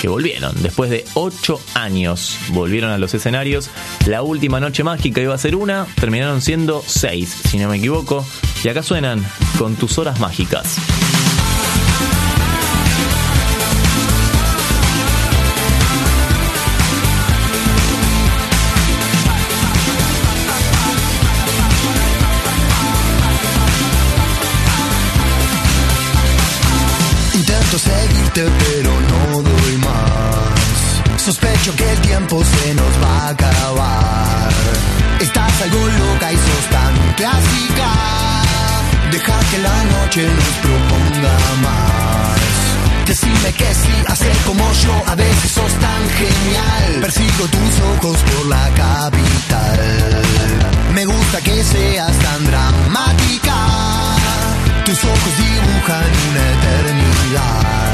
que 0.00 0.08
volvieron. 0.08 0.54
Después 0.62 0.90
de 0.90 1.04
ocho 1.14 1.60
años 1.74 2.38
volvieron 2.50 2.90
a 2.90 2.98
los 2.98 3.14
escenarios. 3.14 3.70
La 4.06 4.22
última 4.22 4.60
noche 4.60 4.84
mágica 4.84 5.20
iba 5.20 5.34
a 5.34 5.38
ser 5.38 5.56
una, 5.56 5.86
terminaron 6.00 6.40
siendo 6.40 6.82
seis, 6.86 7.34
si 7.48 7.58
no 7.58 7.68
me 7.68 7.76
equivoco. 7.76 8.26
Y 8.62 8.68
acá 8.68 8.82
suenan 8.82 9.24
con 9.58 9.76
tus 9.76 9.98
horas 9.98 10.20
mágicas. 10.20 10.78
Se 32.42 32.74
nos 32.74 32.94
va 33.02 33.26
a 33.26 33.28
acabar 33.28 34.48
Estás 35.20 35.62
algo 35.62 35.78
loca 35.78 36.32
y 36.32 36.36
sos 36.36 36.66
tan 36.70 36.94
clásica 37.16 37.90
Deja 39.12 39.38
que 39.50 39.58
la 39.58 39.84
noche 39.84 40.26
nos 40.26 40.54
proponga 40.62 41.38
más 41.62 42.04
Decime 43.06 43.52
que 43.52 43.74
sí, 43.74 43.92
hacer 44.08 44.36
como 44.46 44.64
yo, 44.72 45.02
a 45.06 45.14
veces 45.14 45.50
sos 45.50 45.72
tan 45.74 46.08
genial. 46.08 47.00
Persigo 47.02 47.44
tus 47.48 47.80
ojos 47.96 48.16
por 48.22 48.46
la 48.46 48.70
capital. 48.70 50.22
Me 50.94 51.04
gusta 51.04 51.40
que 51.42 51.62
seas 51.62 52.18
tan 52.18 52.46
dramática. 52.46 53.56
Tus 54.86 55.04
ojos 55.04 55.32
dibujan 55.36 56.10
una 56.30 56.44
eternidad. 56.56 57.93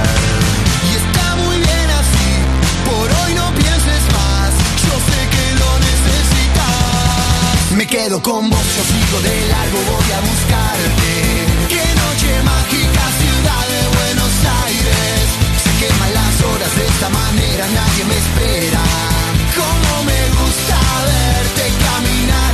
Me 7.77 7.87
quedo 7.87 8.21
con 8.21 8.51
vos, 8.51 8.67
yo 8.77 8.83
sigo 8.83 9.21
de 9.23 9.49
largo, 9.49 9.79
voy 9.79 10.11
a 10.13 10.21
buscarte. 10.21 11.11
Qué 11.69 11.87
noche 12.03 12.43
mágica, 12.43 13.03
ciudad 13.23 13.65
de 13.73 13.83
Buenos 13.97 14.35
Aires. 14.67 15.23
Se 15.63 15.71
queman 15.79 16.13
las 16.13 16.35
horas 16.43 16.77
de 16.77 16.87
esta 16.87 17.09
manera, 17.11 17.65
nadie 17.69 18.05
me 18.11 18.17
espera. 18.25 18.83
Como 19.55 20.05
me 20.05 20.21
gusta 20.41 20.79
verte 21.07 21.65
caminar 21.87 22.50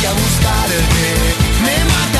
voy 0.00 0.06
a 0.06 0.12
buscarte. 0.12 0.78
Me 1.62 1.84
mata 1.84 2.19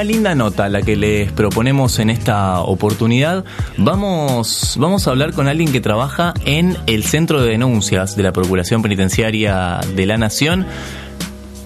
Una 0.00 0.04
linda 0.04 0.34
nota 0.34 0.70
la 0.70 0.80
que 0.80 0.96
les 0.96 1.30
proponemos 1.30 1.98
en 1.98 2.08
esta 2.08 2.60
oportunidad. 2.60 3.44
Vamos, 3.76 4.76
vamos 4.78 5.06
a 5.06 5.10
hablar 5.10 5.34
con 5.34 5.46
alguien 5.46 5.72
que 5.72 5.82
trabaja 5.82 6.32
en 6.46 6.78
el 6.86 7.04
Centro 7.04 7.42
de 7.42 7.50
Denuncias 7.50 8.16
de 8.16 8.22
la 8.22 8.32
Procuración 8.32 8.80
Penitenciaria 8.80 9.78
de 9.94 10.06
la 10.06 10.16
Nación 10.16 10.64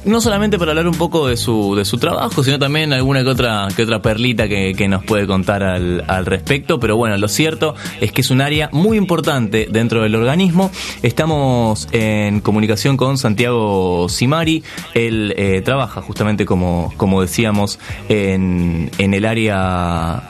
no 0.05 0.21
solamente 0.21 0.59
para 0.59 0.73
hablar 0.73 0.87
un 0.87 0.97
poco 0.97 1.29
de 1.29 1.37
su, 1.37 1.75
de 1.75 1.85
su 1.85 1.99
trabajo, 1.99 2.43
sino 2.43 2.59
también 2.59 2.93
alguna 2.93 3.23
que 3.23 3.31
otra, 3.31 3.69
que 3.75 3.83
otra 3.83 4.03
perlita 4.03 4.49
que, 4.49 4.75
que 4.75 4.89
nos 4.89 5.05
puede 5.05 5.27
contar 5.27 5.63
al, 5.63 6.05
al, 6.07 6.27
respecto. 6.27 6.79
Pero 6.79 6.97
bueno, 6.97 7.17
lo 7.17 7.29
cierto 7.29 7.75
es 8.01 8.13
que 8.13 8.21
es 8.21 8.31
un 8.31 8.41
área 8.41 8.69
muy 8.73 8.97
importante 8.97 9.67
dentro 9.71 10.03
del 10.03 10.15
organismo. 10.15 10.71
Estamos 11.03 11.89
en 11.93 12.41
comunicación 12.41 12.97
con 12.97 13.19
Santiago 13.19 14.09
Simari. 14.09 14.63
Él 14.95 15.35
eh, 15.37 15.63
trabaja 15.65 16.03
justamente 16.03 16.45
como, 16.45 16.93
como 16.97 17.23
decíamos 17.23 17.79
en, 18.09 18.91
en 18.99 19.15
el 19.15 19.25
área 19.25 20.29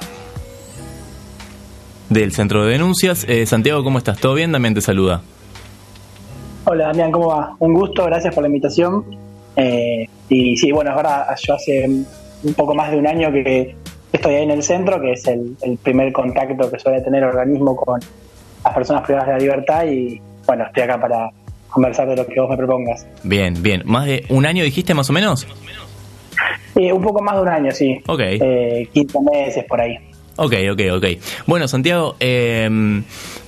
del 2.11 2.33
centro 2.33 2.65
de 2.65 2.73
denuncias. 2.73 3.25
Eh, 3.29 3.47
Santiago, 3.47 3.83
¿cómo 3.83 3.99
estás? 3.99 4.19
¿Todo 4.19 4.35
bien? 4.35 4.53
También 4.53 4.75
te 4.75 4.81
saluda. 4.81 5.23
Hola 6.67 6.87
Damián, 6.87 7.13
¿cómo 7.13 7.29
va? 7.29 7.57
Un 7.59 7.75
gusto, 7.75 8.05
gracias 8.07 8.35
por 8.35 8.43
la 8.43 8.49
invitación. 8.49 9.24
Eh, 9.57 10.07
y 10.29 10.57
sí, 10.57 10.73
bueno, 10.73 10.93
ahora 10.93 11.27
yo 11.37 11.55
hace 11.55 11.87
un 11.87 12.55
poco 12.55 12.75
más 12.75 12.91
de 12.91 12.99
un 12.99 13.07
año 13.07 13.33
que 13.33 13.75
estoy 14.13 14.35
ahí 14.35 14.43
en 14.45 14.51
el 14.51 14.63
centro, 14.63 15.01
que 15.01 15.13
es 15.13 15.27
el, 15.27 15.57
el, 15.63 15.77
primer 15.79 16.13
contacto 16.13 16.71
que 16.71 16.79
suele 16.79 17.01
tener 17.01 17.23
el 17.23 17.31
organismo 17.31 17.77
con 17.77 18.01
las 18.65 18.75
personas 18.75 19.03
privadas 19.03 19.29
de 19.29 19.33
la 19.35 19.39
libertad 19.39 19.85
y 19.87 20.21
bueno, 20.47 20.65
estoy 20.65 20.83
acá 20.83 21.01
para 21.01 21.31
conversar 21.69 22.09
de 22.09 22.17
lo 22.17 22.27
que 22.27 22.41
vos 22.41 22.51
me 22.51 22.57
propongas. 22.57 23.07
Bien, 23.23 23.61
bien. 23.63 23.83
¿Más 23.85 24.07
de 24.07 24.25
un 24.29 24.47
año 24.47 24.63
dijiste 24.63 24.95
más 24.95 25.11
o 25.11 25.13
menos? 25.13 25.47
Eh, 26.77 26.93
un 26.93 27.03
poco 27.03 27.23
más 27.23 27.37
de 27.37 27.43
un 27.43 27.49
año, 27.49 27.71
sí. 27.73 28.01
Ok. 28.07 28.21
Eh, 28.21 28.89
15 28.93 29.19
meses 29.21 29.65
por 29.65 29.81
ahí. 29.81 29.97
Ok, 30.37 30.55
ok, 30.73 30.81
ok. 30.97 31.05
Bueno, 31.47 31.69
Santiago, 31.69 32.17
eh, 32.19 32.69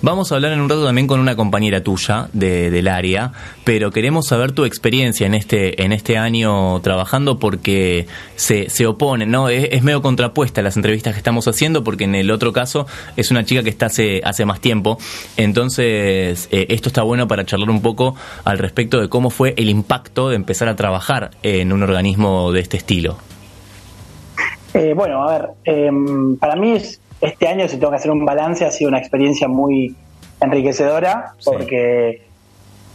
vamos 0.02 0.30
a 0.30 0.36
hablar 0.36 0.52
en 0.52 0.60
un 0.60 0.68
rato 0.68 0.84
también 0.84 1.08
con 1.08 1.18
una 1.18 1.34
compañera 1.34 1.82
tuya 1.82 2.28
de, 2.32 2.70
del 2.70 2.86
área, 2.86 3.32
pero 3.64 3.90
queremos 3.90 4.28
saber 4.28 4.52
tu 4.52 4.64
experiencia 4.64 5.26
en 5.26 5.34
este, 5.34 5.82
en 5.82 5.92
este 5.92 6.16
año 6.16 6.80
trabajando 6.82 7.40
porque 7.40 8.06
se, 8.36 8.70
se 8.70 8.86
opone, 8.86 9.26
¿no? 9.26 9.48
Es, 9.48 9.68
es, 9.72 9.82
medio 9.82 10.00
contrapuesta 10.00 10.62
las 10.62 10.76
entrevistas 10.76 11.14
que 11.14 11.18
estamos 11.18 11.48
haciendo 11.48 11.82
porque 11.82 12.04
en 12.04 12.14
el 12.14 12.30
otro 12.30 12.52
caso 12.52 12.86
es 13.16 13.32
una 13.32 13.44
chica 13.44 13.64
que 13.64 13.70
está 13.70 13.86
hace, 13.86 14.20
hace 14.24 14.44
más 14.44 14.60
tiempo. 14.60 14.98
Entonces, 15.36 16.48
eh, 16.52 16.66
esto 16.68 16.88
está 16.88 17.02
bueno 17.02 17.26
para 17.26 17.44
charlar 17.44 17.70
un 17.70 17.82
poco 17.82 18.14
al 18.44 18.58
respecto 18.58 19.00
de 19.00 19.08
cómo 19.08 19.30
fue 19.30 19.54
el 19.56 19.70
impacto 19.70 20.28
de 20.28 20.36
empezar 20.36 20.68
a 20.68 20.76
trabajar 20.76 21.32
en 21.42 21.72
un 21.72 21.82
organismo 21.82 22.52
de 22.52 22.60
este 22.60 22.76
estilo. 22.76 23.18
Eh, 24.76 24.92
bueno, 24.94 25.26
a 25.26 25.38
ver, 25.38 25.50
eh, 25.64 25.90
para 26.38 26.54
mí 26.54 26.76
este 27.20 27.48
año, 27.48 27.66
si 27.66 27.78
tengo 27.78 27.90
que 27.90 27.96
hacer 27.96 28.10
un 28.10 28.26
balance, 28.26 28.64
ha 28.66 28.70
sido 28.70 28.88
una 28.88 28.98
experiencia 28.98 29.48
muy 29.48 29.96
enriquecedora, 30.38 31.32
sí. 31.38 31.50
porque 31.50 32.22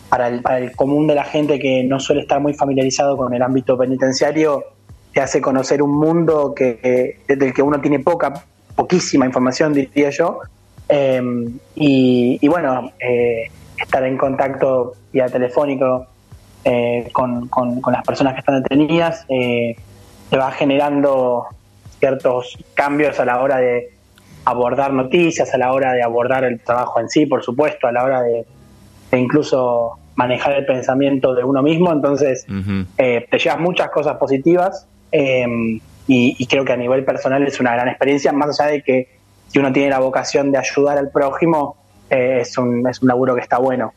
para 0.07 0.27
el, 0.27 0.41
para 0.41 0.59
el, 0.59 0.75
común 0.75 1.07
de 1.07 1.15
la 1.15 1.23
gente 1.23 1.57
que 1.57 1.83
no 1.83 1.99
suele 1.99 2.21
estar 2.21 2.39
muy 2.39 2.53
familiarizado 2.53 3.17
con 3.17 3.33
el 3.33 3.41
ámbito 3.41 3.77
penitenciario, 3.79 4.63
te 5.11 5.21
hace 5.21 5.41
conocer 5.41 5.81
un 5.81 5.97
mundo 5.97 6.53
que, 6.55 7.17
del 7.27 7.51
que 7.51 7.61
uno 7.63 7.81
tiene 7.81 7.99
poca, 7.99 8.45
poquísima 8.75 9.25
información, 9.25 9.73
diría 9.73 10.11
yo. 10.11 10.39
Eh, 10.87 11.19
y, 11.75 12.37
y, 12.39 12.47
bueno, 12.47 12.91
estar 13.77 14.05
en 14.05 14.17
contacto 14.17 14.93
vía 15.11 15.27
telefónico 15.27 16.05
con, 17.11 17.47
con, 17.47 17.81
con, 17.81 17.93
las 17.93 18.03
personas 18.03 18.33
que 18.33 18.41
están 18.41 18.61
detenidas 18.61 19.25
te 19.27 20.37
va 20.37 20.51
generando 20.51 21.47
ciertos 22.01 22.57
cambios 22.73 23.17
a 23.19 23.25
la 23.25 23.41
hora 23.41 23.57
de 23.57 23.91
abordar 24.43 24.91
noticias, 24.91 25.53
a 25.53 25.57
la 25.57 25.71
hora 25.71 25.93
de 25.93 26.03
abordar 26.03 26.43
el 26.43 26.59
trabajo 26.59 26.99
en 26.99 27.07
sí, 27.07 27.25
por 27.27 27.43
supuesto, 27.43 27.87
a 27.87 27.91
la 27.91 28.03
hora 28.03 28.21
de, 28.23 28.43
de 29.11 29.19
incluso 29.19 29.99
manejar 30.15 30.53
el 30.53 30.65
pensamiento 30.65 31.33
de 31.35 31.43
uno 31.43 31.61
mismo. 31.61 31.93
Entonces, 31.93 32.45
uh 32.49 32.53
-huh. 32.53 32.85
eh, 32.97 33.27
te 33.29 33.37
llevas 33.37 33.59
muchas 33.59 33.89
cosas 33.91 34.17
positivas 34.17 34.87
eh, 35.11 35.45
y, 36.07 36.35
y, 36.37 36.45
creo 36.47 36.65
que 36.65 36.73
a 36.73 36.77
nivel 36.77 37.05
personal 37.05 37.45
es 37.45 37.59
una 37.59 37.73
gran 37.73 37.87
experiencia, 37.87 38.33
más 38.33 38.59
allá 38.59 38.71
de 38.71 38.81
que 38.81 39.07
si 39.47 39.59
uno 39.59 39.71
tiene 39.71 39.89
la 39.91 39.99
vocación 39.99 40.51
de 40.51 40.57
ayudar 40.57 40.97
al 40.97 41.11
prójimo, 41.11 41.75
eh, 42.09 42.39
es, 42.41 42.57
un, 42.57 42.87
es 42.89 43.01
un 43.01 43.07
laburo 43.07 43.35
que 43.35 43.41
está 43.41 43.59
bueno. 43.59 43.93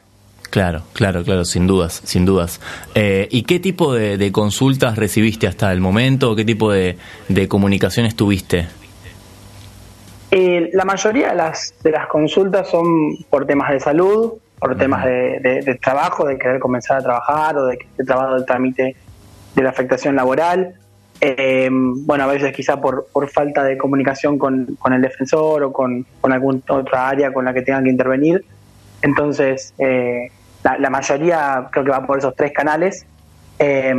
Claro, 0.55 0.83
claro, 0.93 1.25
claro, 1.25 1.45
sin 1.45 1.67
dudas, 1.67 2.01
sin 2.05 2.25
dudas. 2.25 2.61
Eh, 2.95 3.27
¿Y 3.33 3.43
qué 3.43 3.59
tipo 3.59 3.93
de, 3.93 4.17
de, 4.17 4.31
consultas 4.31 4.97
recibiste 4.97 5.49
hasta 5.49 5.73
el 5.73 5.81
momento? 5.81 6.37
¿Qué 6.37 6.45
tipo 6.45 6.71
de, 6.71 6.97
de 7.29 7.49
comunicaciones 7.49 8.15
tuviste? 8.15 8.69
Eh, 10.31 10.71
la 10.73 10.85
mayoría 10.85 11.31
de 11.31 11.35
las, 11.35 11.75
de 11.83 11.91
las 11.91 12.07
consultas 12.07 12.71
son 12.71 13.17
por 13.29 13.47
temas 13.47 13.73
de 13.73 13.81
salud, 13.81 14.35
por 14.61 14.79
temas 14.79 15.05
de, 15.05 15.41
de, 15.67 15.75
trabajo, 15.83 16.25
de 16.25 16.39
querer 16.39 16.61
comenzar 16.61 16.99
a 16.99 17.03
trabajar 17.03 17.59
o 17.59 17.67
de 17.67 17.77
que 17.77 17.87
esté 17.87 18.05
trabado 18.05 18.37
el 18.37 18.47
trámite 18.47 18.95
de 19.57 19.63
la 19.65 19.71
afectación 19.71 20.15
laboral. 20.15 20.75
Eh, 21.21 21.69
bueno, 21.69 22.23
a 22.23 22.27
veces 22.29 22.53
quizá 22.55 22.81
por, 22.81 23.09
por 23.13 23.29
falta 23.29 23.65
de 23.65 23.77
comunicación 23.77 24.39
con, 24.39 24.77
con 24.79 24.93
el 24.93 25.03
defensor 25.03 25.65
o 25.65 25.73
con, 25.73 26.07
con 26.21 26.33
alguna 26.33 26.61
otra 26.69 27.09
área 27.09 27.33
con 27.33 27.45
la 27.45 27.53
que 27.53 27.63
tengan 27.63 27.83
que 27.83 27.91
intervenir. 27.91 28.45
Entonces, 29.03 29.75
eh, 29.79 30.31
la, 30.65 30.79
la, 30.79 30.91
mayoría 30.91 31.69
creo 31.71 31.85
que 31.85 31.91
va 31.91 32.05
por 32.05 32.19
esos 32.19 32.35
tres 32.35 32.53
canales. 32.53 33.07
Eh, 33.59 33.95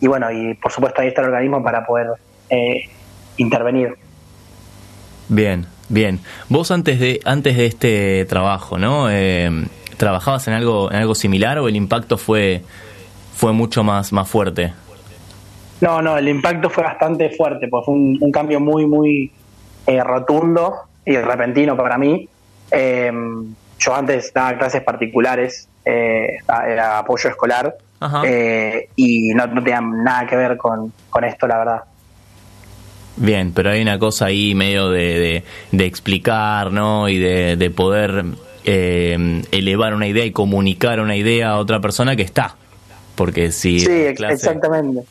y 0.00 0.06
bueno, 0.06 0.30
y 0.30 0.54
por 0.54 0.70
supuesto 0.70 1.02
ahí 1.02 1.08
está 1.08 1.22
el 1.22 1.28
organismo 1.28 1.62
para 1.62 1.84
poder 1.84 2.08
eh, 2.48 2.88
intervenir. 3.36 3.96
Bien, 5.28 5.66
bien. 5.88 6.20
Vos 6.48 6.70
antes 6.70 7.00
de 7.00 7.20
antes 7.24 7.56
de 7.56 7.66
este 7.66 8.24
trabajo, 8.26 8.78
¿no? 8.78 9.10
Eh, 9.10 9.50
¿Trabajabas 9.96 10.46
en 10.48 10.54
algo 10.54 10.90
en 10.90 10.98
algo 10.98 11.14
similar 11.14 11.58
o 11.58 11.68
el 11.68 11.76
impacto 11.76 12.16
fue 12.16 12.62
fue 13.34 13.52
mucho 13.52 13.82
más 13.82 14.12
más 14.12 14.28
fuerte? 14.28 14.72
No, 15.80 16.00
no, 16.00 16.16
el 16.16 16.28
impacto 16.28 16.70
fue 16.70 16.84
bastante 16.84 17.30
fuerte, 17.30 17.66
pues 17.66 17.84
fue 17.84 17.94
un, 17.94 18.18
un 18.20 18.30
cambio 18.30 18.60
muy 18.60 18.86
muy 18.86 19.32
eh, 19.86 20.02
rotundo 20.04 20.74
y 21.04 21.16
repentino 21.16 21.76
para 21.76 21.98
mí. 21.98 22.28
Eh, 22.70 23.10
yo 23.78 23.94
antes 23.94 24.32
daba 24.32 24.56
clases 24.58 24.82
particulares, 24.82 25.68
eh, 25.84 26.38
era 26.66 26.98
apoyo 26.98 27.30
escolar 27.30 27.76
eh, 28.24 28.88
y 28.96 29.32
no, 29.34 29.46
no, 29.46 29.62
tenía 29.62 29.80
nada 29.80 30.26
que 30.26 30.36
ver 30.36 30.56
con, 30.56 30.92
con, 31.10 31.24
esto, 31.24 31.46
la 31.46 31.58
verdad. 31.58 31.82
Bien, 33.16 33.52
pero 33.52 33.70
hay 33.70 33.82
una 33.82 33.98
cosa 33.98 34.26
ahí 34.26 34.54
medio 34.54 34.90
de, 34.90 35.18
de, 35.18 35.44
de 35.70 35.86
explicar, 35.86 36.72
¿no? 36.72 37.08
Y 37.08 37.18
de, 37.18 37.56
de 37.56 37.70
poder 37.70 38.24
eh, 38.64 39.42
elevar 39.50 39.94
una 39.94 40.06
idea 40.06 40.24
y 40.24 40.32
comunicar 40.32 41.00
una 41.00 41.16
idea 41.16 41.50
a 41.50 41.58
otra 41.58 41.80
persona 41.80 42.16
que 42.16 42.22
está. 42.22 42.56
Porque 43.14 43.52
si... 43.52 43.80
Sí, 43.80 44.14
clase, 44.16 44.34
exactamente. 44.34 45.02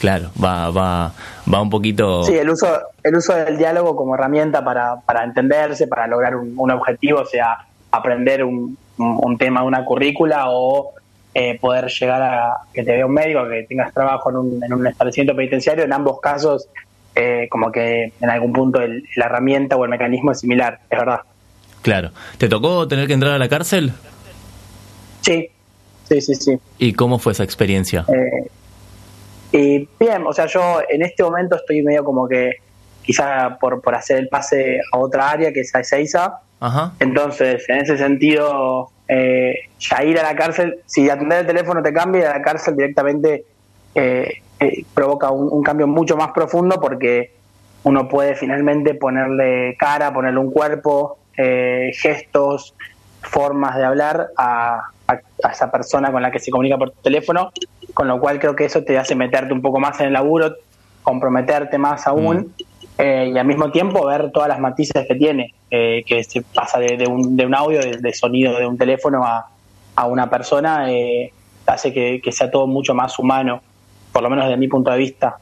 Claro, 0.00 0.30
va, 0.42 0.70
va, 0.70 1.12
va 1.52 1.62
un 1.62 1.70
poquito... 1.70 2.24
Sí, 2.24 2.34
el 2.34 2.50
uso, 2.50 2.68
el 3.02 3.16
uso 3.16 3.34
del 3.34 3.56
diálogo 3.56 3.96
como 3.96 4.14
herramienta 4.14 4.64
para, 4.64 5.00
para 5.00 5.24
entenderse, 5.24 5.88
para 5.88 6.06
lograr 6.06 6.36
un, 6.36 6.54
un 6.56 6.70
objetivo, 6.70 7.20
o 7.20 7.26
sea, 7.26 7.66
aprender 7.90 8.44
un, 8.44 8.76
un 8.98 9.38
tema, 9.38 9.62
una 9.62 9.84
currícula 9.84 10.46
o 10.48 10.92
eh, 11.34 11.58
poder 11.58 11.86
llegar 11.86 12.22
a 12.22 12.56
que 12.72 12.82
te 12.82 12.92
vea 12.92 13.06
un 13.06 13.12
médico, 13.12 13.48
que 13.48 13.64
tengas 13.68 13.92
trabajo 13.94 14.30
en 14.30 14.36
un, 14.36 14.64
en 14.64 14.72
un 14.72 14.86
establecimiento 14.86 15.36
penitenciario, 15.36 15.84
en 15.84 15.92
ambos 15.92 16.20
casos 16.20 16.68
eh, 17.14 17.48
como 17.50 17.72
que 17.72 18.12
en 18.20 18.30
algún 18.30 18.52
punto 18.52 18.80
el, 18.80 19.04
la 19.16 19.26
herramienta 19.26 19.76
o 19.76 19.84
el 19.84 19.90
mecanismo 19.90 20.32
es 20.32 20.40
similar, 20.40 20.80
es 20.88 20.98
verdad. 20.98 21.20
Claro. 21.82 22.10
¿Te 22.38 22.48
tocó 22.48 22.86
tener 22.86 23.06
que 23.06 23.12
entrar 23.12 23.32
a 23.32 23.38
la 23.38 23.48
cárcel? 23.48 23.92
Sí, 25.22 25.48
sí, 26.08 26.20
sí, 26.20 26.34
sí. 26.34 26.58
¿Y 26.78 26.92
cómo 26.92 27.18
fue 27.18 27.32
esa 27.32 27.44
experiencia? 27.44 28.04
Eh, 28.08 28.50
y 29.52 29.88
bien, 29.98 30.26
o 30.26 30.32
sea, 30.32 30.46
yo 30.46 30.80
en 30.88 31.02
este 31.02 31.22
momento 31.22 31.56
estoy 31.56 31.82
medio 31.82 32.04
como 32.04 32.28
que 32.28 32.52
quizá 33.02 33.58
por, 33.58 33.80
por 33.80 33.94
hacer 33.94 34.18
el 34.18 34.28
pase 34.28 34.78
a 34.92 34.98
otra 34.98 35.30
área 35.30 35.52
que 35.52 35.60
es 35.60 35.74
a 35.74 35.80
Ezeiza. 35.80 36.40
Ajá. 36.60 36.92
Entonces, 37.00 37.64
en 37.68 37.78
ese 37.78 37.96
sentido, 37.96 38.90
eh, 39.08 39.54
ya 39.78 40.04
ir 40.04 40.18
a 40.18 40.22
la 40.22 40.36
cárcel, 40.36 40.80
si 40.86 41.08
atender 41.08 41.40
el 41.40 41.46
teléfono 41.46 41.82
te 41.82 41.92
cambia, 41.92 42.30
a 42.30 42.38
la 42.38 42.42
cárcel 42.42 42.76
directamente 42.76 43.44
eh, 43.94 44.42
eh, 44.60 44.84
provoca 44.92 45.30
un, 45.30 45.48
un, 45.50 45.62
cambio 45.62 45.86
mucho 45.86 46.16
más 46.16 46.32
profundo 46.32 46.80
porque 46.80 47.32
uno 47.84 48.08
puede 48.08 48.34
finalmente 48.34 48.94
ponerle 48.94 49.76
cara, 49.78 50.12
ponerle 50.12 50.40
un 50.40 50.50
cuerpo, 50.50 51.18
eh, 51.36 51.92
gestos, 51.94 52.74
formas 53.22 53.76
de 53.76 53.84
hablar 53.84 54.28
a, 54.36 54.90
a, 55.06 55.50
esa 55.50 55.70
persona 55.70 56.10
con 56.10 56.20
la 56.20 56.30
que 56.30 56.40
se 56.40 56.50
comunica 56.50 56.76
por 56.76 56.90
teléfono, 56.90 57.52
con 57.94 58.08
lo 58.08 58.20
cual 58.20 58.40
creo 58.40 58.56
que 58.56 58.64
eso 58.64 58.82
te 58.82 58.98
hace 58.98 59.14
meterte 59.14 59.52
un 59.52 59.62
poco 59.62 59.78
más 59.78 60.00
en 60.00 60.06
el 60.06 60.12
laburo, 60.12 60.56
comprometerte 61.02 61.78
más 61.78 62.06
aún 62.06 62.52
mm. 62.58 62.62
Eh, 63.00 63.30
y 63.32 63.38
al 63.38 63.46
mismo 63.46 63.70
tiempo 63.70 64.04
ver 64.04 64.32
todas 64.32 64.48
las 64.48 64.58
matices 64.58 65.06
que 65.06 65.14
tiene, 65.14 65.54
eh, 65.70 66.02
que 66.04 66.24
se 66.24 66.42
pasa 66.42 66.80
de, 66.80 67.06
un, 67.06 67.36
de 67.36 67.46
un, 67.46 67.54
audio, 67.54 67.78
de, 67.78 68.12
sonido 68.12 68.58
de 68.58 68.66
un 68.66 68.76
teléfono 68.76 69.24
a, 69.24 69.48
a 69.94 70.06
una 70.06 70.28
persona, 70.28 70.90
eh, 70.90 71.32
hace 71.64 71.92
que, 71.92 72.32
sea 72.32 72.50
todo 72.50 72.66
mucho 72.66 72.94
más 72.94 73.16
humano, 73.20 73.62
por 74.12 74.24
lo 74.24 74.30
menos 74.30 74.46
desde 74.46 74.58
mi 74.58 74.66
punto 74.66 74.90
de 74.90 74.98
vista. 74.98 75.36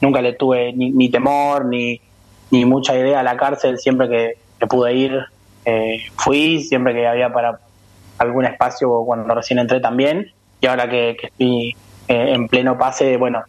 nunca 0.00 0.22
le 0.22 0.34
tuve 0.34 0.72
ni, 0.72 1.08
temor 1.10 1.64
ni, 1.64 2.00
ni 2.52 2.64
mucha 2.64 2.96
idea 2.96 3.18
a 3.18 3.24
la 3.24 3.36
cárcel, 3.36 3.78
siempre 3.78 4.08
que, 4.08 4.66
pude 4.68 4.94
ir 4.94 5.18
fui, 6.16 6.62
siempre 6.62 6.94
que 6.94 7.06
había 7.06 7.32
para 7.32 7.58
algún 8.18 8.44
espacio 8.44 9.02
cuando 9.04 9.34
recién 9.34 9.58
entré 9.58 9.80
también 9.80 10.30
y 10.60 10.66
ahora 10.66 10.88
que, 10.88 11.16
estoy 11.20 11.74
en 12.06 12.46
pleno 12.46 12.78
pase, 12.78 13.16
bueno, 13.16 13.42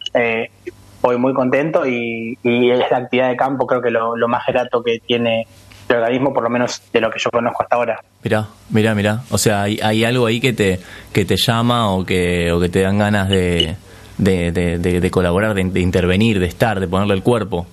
voy 1.01 1.17
muy 1.17 1.33
contento 1.33 1.85
y, 1.85 2.37
y, 2.43 2.71
es 2.71 2.91
la 2.91 2.97
actividad 2.97 3.29
de 3.29 3.35
campo 3.35 3.65
creo 3.65 3.81
que 3.81 3.89
lo, 3.91 4.15
más 4.27 4.45
grato 4.47 4.83
que 4.83 4.99
tiene 4.99 5.47
el 5.89 5.95
organismo, 5.97 6.33
por 6.33 6.43
lo 6.43 6.49
menos 6.49 6.81
de 6.93 7.01
lo 7.01 7.09
que 7.09 7.19
yo 7.19 7.29
conozco 7.29 7.63
hasta 7.63 7.75
ahora. 7.75 7.99
Mira, 8.23 8.47
mira, 8.69 8.95
mira. 8.95 9.21
O 9.29 9.37
sea, 9.37 9.63
hay, 9.63 9.79
hay, 9.81 10.05
algo 10.05 10.25
ahí 10.25 10.39
que 10.39 10.53
te, 10.53 10.79
que 11.11 11.25
te 11.25 11.35
llama 11.35 11.91
o 11.91 12.05
que, 12.05 12.51
o 12.51 12.61
que 12.61 12.69
te 12.69 12.81
dan 12.81 12.97
ganas 12.97 13.27
de, 13.27 13.75
de, 14.17 14.51
de, 14.51 15.11
colaborar, 15.11 15.53
de, 15.53 15.79
intervenir, 15.81 16.39
de 16.39 16.45
estar, 16.45 16.79
de 16.79 16.87
ponerle 16.87 17.15
el 17.15 17.23
cuerpo. 17.23 17.65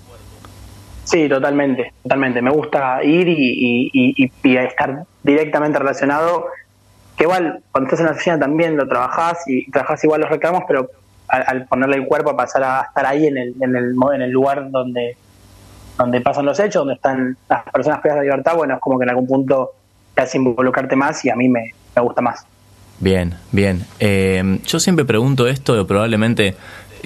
Sí, 1.04 1.28
totalmente, 1.28 1.92
totalmente. 2.02 2.42
Me 2.42 2.50
gusta 2.50 3.02
ir 3.04 3.28
y, 3.28 3.90
y, 3.92 4.30
y, 4.42 4.56
estar 4.56 5.04
directamente 5.22 5.78
relacionado. 5.78 6.46
Que 7.16 7.24
igual, 7.24 7.60
cuando 7.70 7.88
estás 7.88 8.00
en 8.00 8.06
la 8.06 8.12
oficina 8.12 8.38
también 8.38 8.76
lo 8.76 8.86
trabajás 8.88 9.38
y 9.46 9.70
trabajás 9.70 10.02
igual 10.04 10.22
los 10.22 10.30
reclamos, 10.30 10.64
pero 10.66 10.88
al, 11.28 11.66
ponerle 11.66 11.96
el 11.96 12.06
cuerpo 12.06 12.30
a 12.30 12.36
pasar 12.36 12.62
a 12.64 12.80
estar 12.88 13.06
ahí 13.06 13.26
en 13.26 13.38
el, 13.38 13.54
en 13.60 13.76
el, 13.76 13.94
en 14.14 14.22
el 14.22 14.30
lugar 14.30 14.70
donde, 14.70 15.16
donde 15.96 16.20
pasan 16.20 16.46
los 16.46 16.58
hechos, 16.58 16.80
donde 16.80 16.94
están 16.94 17.36
las 17.48 17.62
personas 17.64 18.00
privadas 18.00 18.22
de 18.22 18.30
libertad, 18.30 18.56
bueno, 18.56 18.74
es 18.74 18.80
como 18.80 18.98
que 18.98 19.04
en 19.04 19.10
algún 19.10 19.26
punto 19.26 19.72
te 20.14 20.22
hace 20.22 20.38
involucrarte 20.38 20.96
más 20.96 21.24
y 21.24 21.30
a 21.30 21.36
mí 21.36 21.48
me, 21.48 21.72
gusta 22.00 22.22
más. 22.22 22.46
Bien, 23.00 23.34
bien. 23.52 23.84
Eh, 23.98 24.60
yo 24.64 24.80
siempre 24.80 25.04
pregunto 25.04 25.46
esto, 25.48 25.86
probablemente 25.86 26.54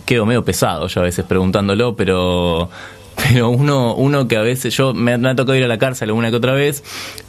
quedo 0.06 0.26
medio 0.26 0.44
pesado 0.44 0.87
yo 0.88 1.00
a 1.00 1.04
veces 1.04 1.24
preguntándolo, 1.24 1.96
pero 1.96 2.68
pero 3.16 3.50
uno 3.50 3.94
uno 3.94 4.26
que 4.26 4.37
a 4.37 4.42
veces 4.42 4.74
yo 4.74 4.94
me, 4.94 5.16
me, 5.18 5.30
ha 5.30 5.35
tocado 5.35 5.56
ir 5.56 5.64
a 5.64 5.68
la 5.68 5.78
cárcel 5.78 6.11
una 6.12 6.30
que 6.30 6.37
otra 6.37 6.52
vez 6.52 6.82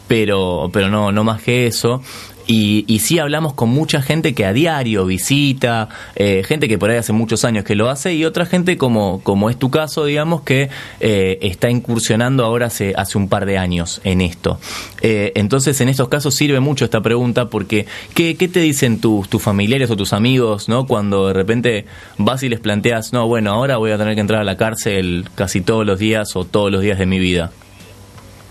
pero 0.07 0.69
pero 0.71 0.89
no 0.89 1.11
no 1.11 1.23
más 1.23 1.41
que 1.41 1.67
eso 1.67 2.01
y, 2.47 2.85
y 2.87 2.99
sí 2.99 3.19
hablamos 3.19 3.53
con 3.53 3.69
mucha 3.69 4.01
gente 4.01 4.33
que 4.33 4.45
a 4.45 4.53
diario 4.53 5.05
visita, 5.05 5.89
eh, 6.15 6.43
gente 6.45 6.67
que 6.67 6.77
por 6.77 6.89
ahí 6.89 6.97
hace 6.97 7.13
muchos 7.13 7.45
años 7.45 7.63
que 7.63 7.75
lo 7.75 7.89
hace 7.89 8.13
y 8.13 8.25
otra 8.25 8.45
gente 8.45 8.77
como, 8.77 9.21
como 9.23 9.49
es 9.49 9.57
tu 9.57 9.69
caso, 9.71 10.05
digamos, 10.05 10.41
que 10.41 10.69
eh, 10.99 11.39
está 11.41 11.69
incursionando 11.69 12.43
ahora 12.43 12.67
hace, 12.67 12.93
hace 12.95 13.17
un 13.17 13.29
par 13.29 13.45
de 13.45 13.57
años 13.57 14.01
en 14.03 14.21
esto. 14.21 14.59
Eh, 15.01 15.31
entonces, 15.35 15.79
en 15.81 15.89
estos 15.89 16.09
casos 16.09 16.35
sirve 16.35 16.59
mucho 16.59 16.85
esta 16.85 17.01
pregunta 17.01 17.49
porque 17.49 17.85
¿qué, 18.13 18.35
qué 18.35 18.47
te 18.47 18.59
dicen 18.59 18.99
tus, 18.99 19.29
tus 19.29 19.41
familiares 19.41 19.89
o 19.91 19.95
tus 19.95 20.13
amigos 20.13 20.69
no 20.69 20.85
cuando 20.85 21.27
de 21.27 21.33
repente 21.33 21.85
vas 22.17 22.43
y 22.43 22.49
les 22.49 22.59
planteas, 22.59 23.13
no, 23.13 23.27
bueno, 23.27 23.51
ahora 23.51 23.77
voy 23.77 23.91
a 23.91 23.97
tener 23.97 24.15
que 24.15 24.21
entrar 24.21 24.41
a 24.41 24.43
la 24.43 24.57
cárcel 24.57 25.25
casi 25.35 25.61
todos 25.61 25.85
los 25.85 25.99
días 25.99 26.35
o 26.35 26.45
todos 26.45 26.71
los 26.71 26.81
días 26.81 26.99
de 26.99 27.05
mi 27.05 27.19
vida? 27.19 27.51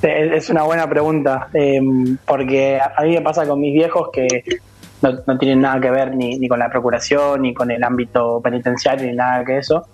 Es 0.03 0.51
una 0.51 0.65
buena 0.65 0.89
pregunta, 0.89 1.49
em, 1.55 2.17
porque 2.27 2.81
a 2.81 3.03
mí 3.03 3.15
me 3.15 3.21
pasa 3.21 3.47
con 3.47 3.61
mis 3.61 3.73
viejos 3.73 4.11
que 4.13 4.27
no, 5.01 5.39
tienen 5.39 5.61
nada 5.61 5.81
que 5.81 5.91
ver 5.91 6.15
ni, 6.15 6.39
ni, 6.39 6.49
con 6.49 6.59
la 6.59 6.69
procuración, 6.69 7.43
ni 7.43 7.55
con 7.55 7.71
el 7.71 7.83
ámbito 7.83 8.41
penitenciario, 8.43 9.07
ni 9.07 9.17
nada 9.17 9.45
que 9.45 9.59
eso, 9.59 9.87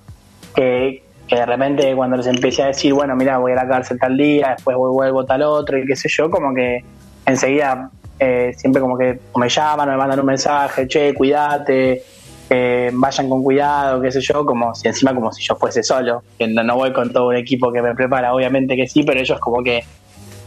que, 0.55 1.03
de 1.29 1.47
repente 1.47 1.95
cuando 1.95 2.17
les 2.17 2.27
empecé 2.27 2.63
a 2.63 2.67
decir, 2.69 2.95
bueno, 2.95 3.15
mira, 3.15 3.37
voy 3.39 3.53
a 3.53 3.57
la 3.57 3.69
cárcel 3.69 3.99
tal 3.99 4.17
día, 4.17 4.55
después 4.57 4.77
vuelvo 4.77 5.27
tal 5.27 5.43
otro, 5.43 5.79
y 5.79 5.87
qué 5.87 5.95
sé 5.95 6.09
yo, 6.09 6.31
como 6.31 6.55
que 6.55 6.83
enseguida 7.27 7.91
eh, 8.19 8.55
siempre 8.57 8.81
como 8.81 8.97
que 8.97 9.19
me 9.37 9.49
llaman 9.49 9.89
o 9.89 9.93
me 9.93 9.99
mandan 9.99 10.21
un 10.21 10.27
mensaje, 10.27 10.89
che, 10.89 11.13
cuídate, 11.13 12.03
eh, 12.51 12.91
vayan 12.95 13.29
con 13.29 13.43
cuidado, 13.43 14.01
qué 14.01 14.11
sé 14.11 14.21
yo, 14.21 14.45
como 14.47 14.75
si 14.75 14.89
encima 14.89 15.15
como 15.15 15.33
si 15.33 15.43
yo 15.43 15.55
fuese 15.57 15.83
solo, 15.83 16.23
que 16.39 16.47
no, 16.49 16.77
voy 16.77 16.93
con 16.93 17.13
todo 17.13 17.29
un 17.29 17.37
equipo 17.37 17.71
que 17.71 17.83
me 17.83 17.95
prepara, 17.95 18.35
obviamente 18.35 18.75
que 18.75 18.87
sí, 18.87 19.03
pero 19.03 19.21
ellos 19.21 19.39
como 19.39 19.63
que 19.63 19.85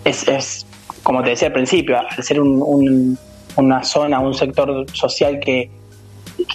es, 0.04 0.28
es 0.28 0.66
como 1.04 1.22
te 1.22 1.32
decía 1.32 1.50
al 1.50 1.54
principio, 1.54 2.00
al 2.00 2.24
ser 2.24 2.42
una 2.42 3.84
zona, 3.84 4.20
un 4.20 4.34
sector 4.34 4.86
social 4.94 5.40
que, 5.40 5.70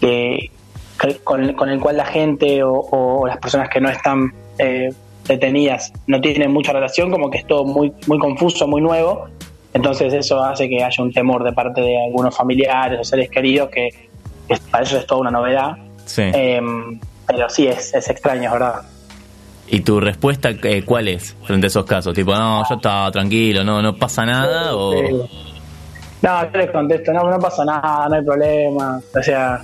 que, 0.01 0.51
con, 1.23 1.45
el 1.45 1.81
cual 1.81 1.97
la 1.97 2.07
gente 2.07 2.63
o, 2.65 3.25
las 3.27 3.39
personas 3.39 3.69
que 3.69 3.81
no 3.81 3.89
están 3.89 4.33
eh, 4.59 4.93
detenidas 5.29 5.93
no 6.09 6.21
tienen 6.21 6.53
mucha 6.53 6.73
relación, 6.73 7.11
como 7.11 7.31
que 7.31 7.39
es 7.39 7.47
todo 7.47 7.65
muy, 7.65 7.93
muy 8.07 8.19
confuso, 8.19 8.67
muy 8.67 8.81
nuevo. 8.81 9.27
Entonces 9.75 10.13
eso 10.15 10.43
hace 10.43 10.69
que 10.69 10.83
haya 10.83 11.05
un 11.05 11.13
temor 11.13 11.45
de 11.45 11.53
parte 11.53 11.83
de 11.83 12.03
algunos 12.03 12.35
familiares 12.35 12.99
o 12.99 13.05
seres 13.05 13.29
queridos 13.29 13.69
que, 13.69 13.91
para 14.71 14.85
ellos 14.85 15.01
es 15.01 15.07
toda 15.07 15.21
una 15.23 15.31
novedad. 15.31 15.77
Em, 16.17 17.01
pero 17.27 17.49
sí, 17.49 17.67
es, 17.67 17.95
es 17.95 18.09
extraño, 18.09 18.53
¿verdad? 18.53 18.83
¿Y 19.69 19.81
tu 19.81 19.99
respuesta 20.01 20.51
eh, 20.51 20.85
cuál 20.85 21.09
es 21.09 21.35
frente 21.43 21.67
a 21.67 21.69
esos 21.69 21.85
casos? 21.85 22.15
Tipo, 22.15 22.35
no, 22.35 22.63
yo 22.69 22.77
estaba 22.77 23.11
tranquilo, 23.11 23.65
no, 23.65 23.83
no 23.83 23.97
pasa 23.97 24.25
nada 24.25 24.77
o... 24.77 25.29
No, 26.23 26.53
yo 26.53 26.59
les 26.59 26.71
contesto, 26.71 27.13
no, 27.13 27.29
no 27.29 27.39
pasa 27.39 27.65
nada, 27.65 28.09
no 28.09 28.15
hay 28.15 28.25
problema. 28.25 29.01
O 29.15 29.23
sea, 29.23 29.61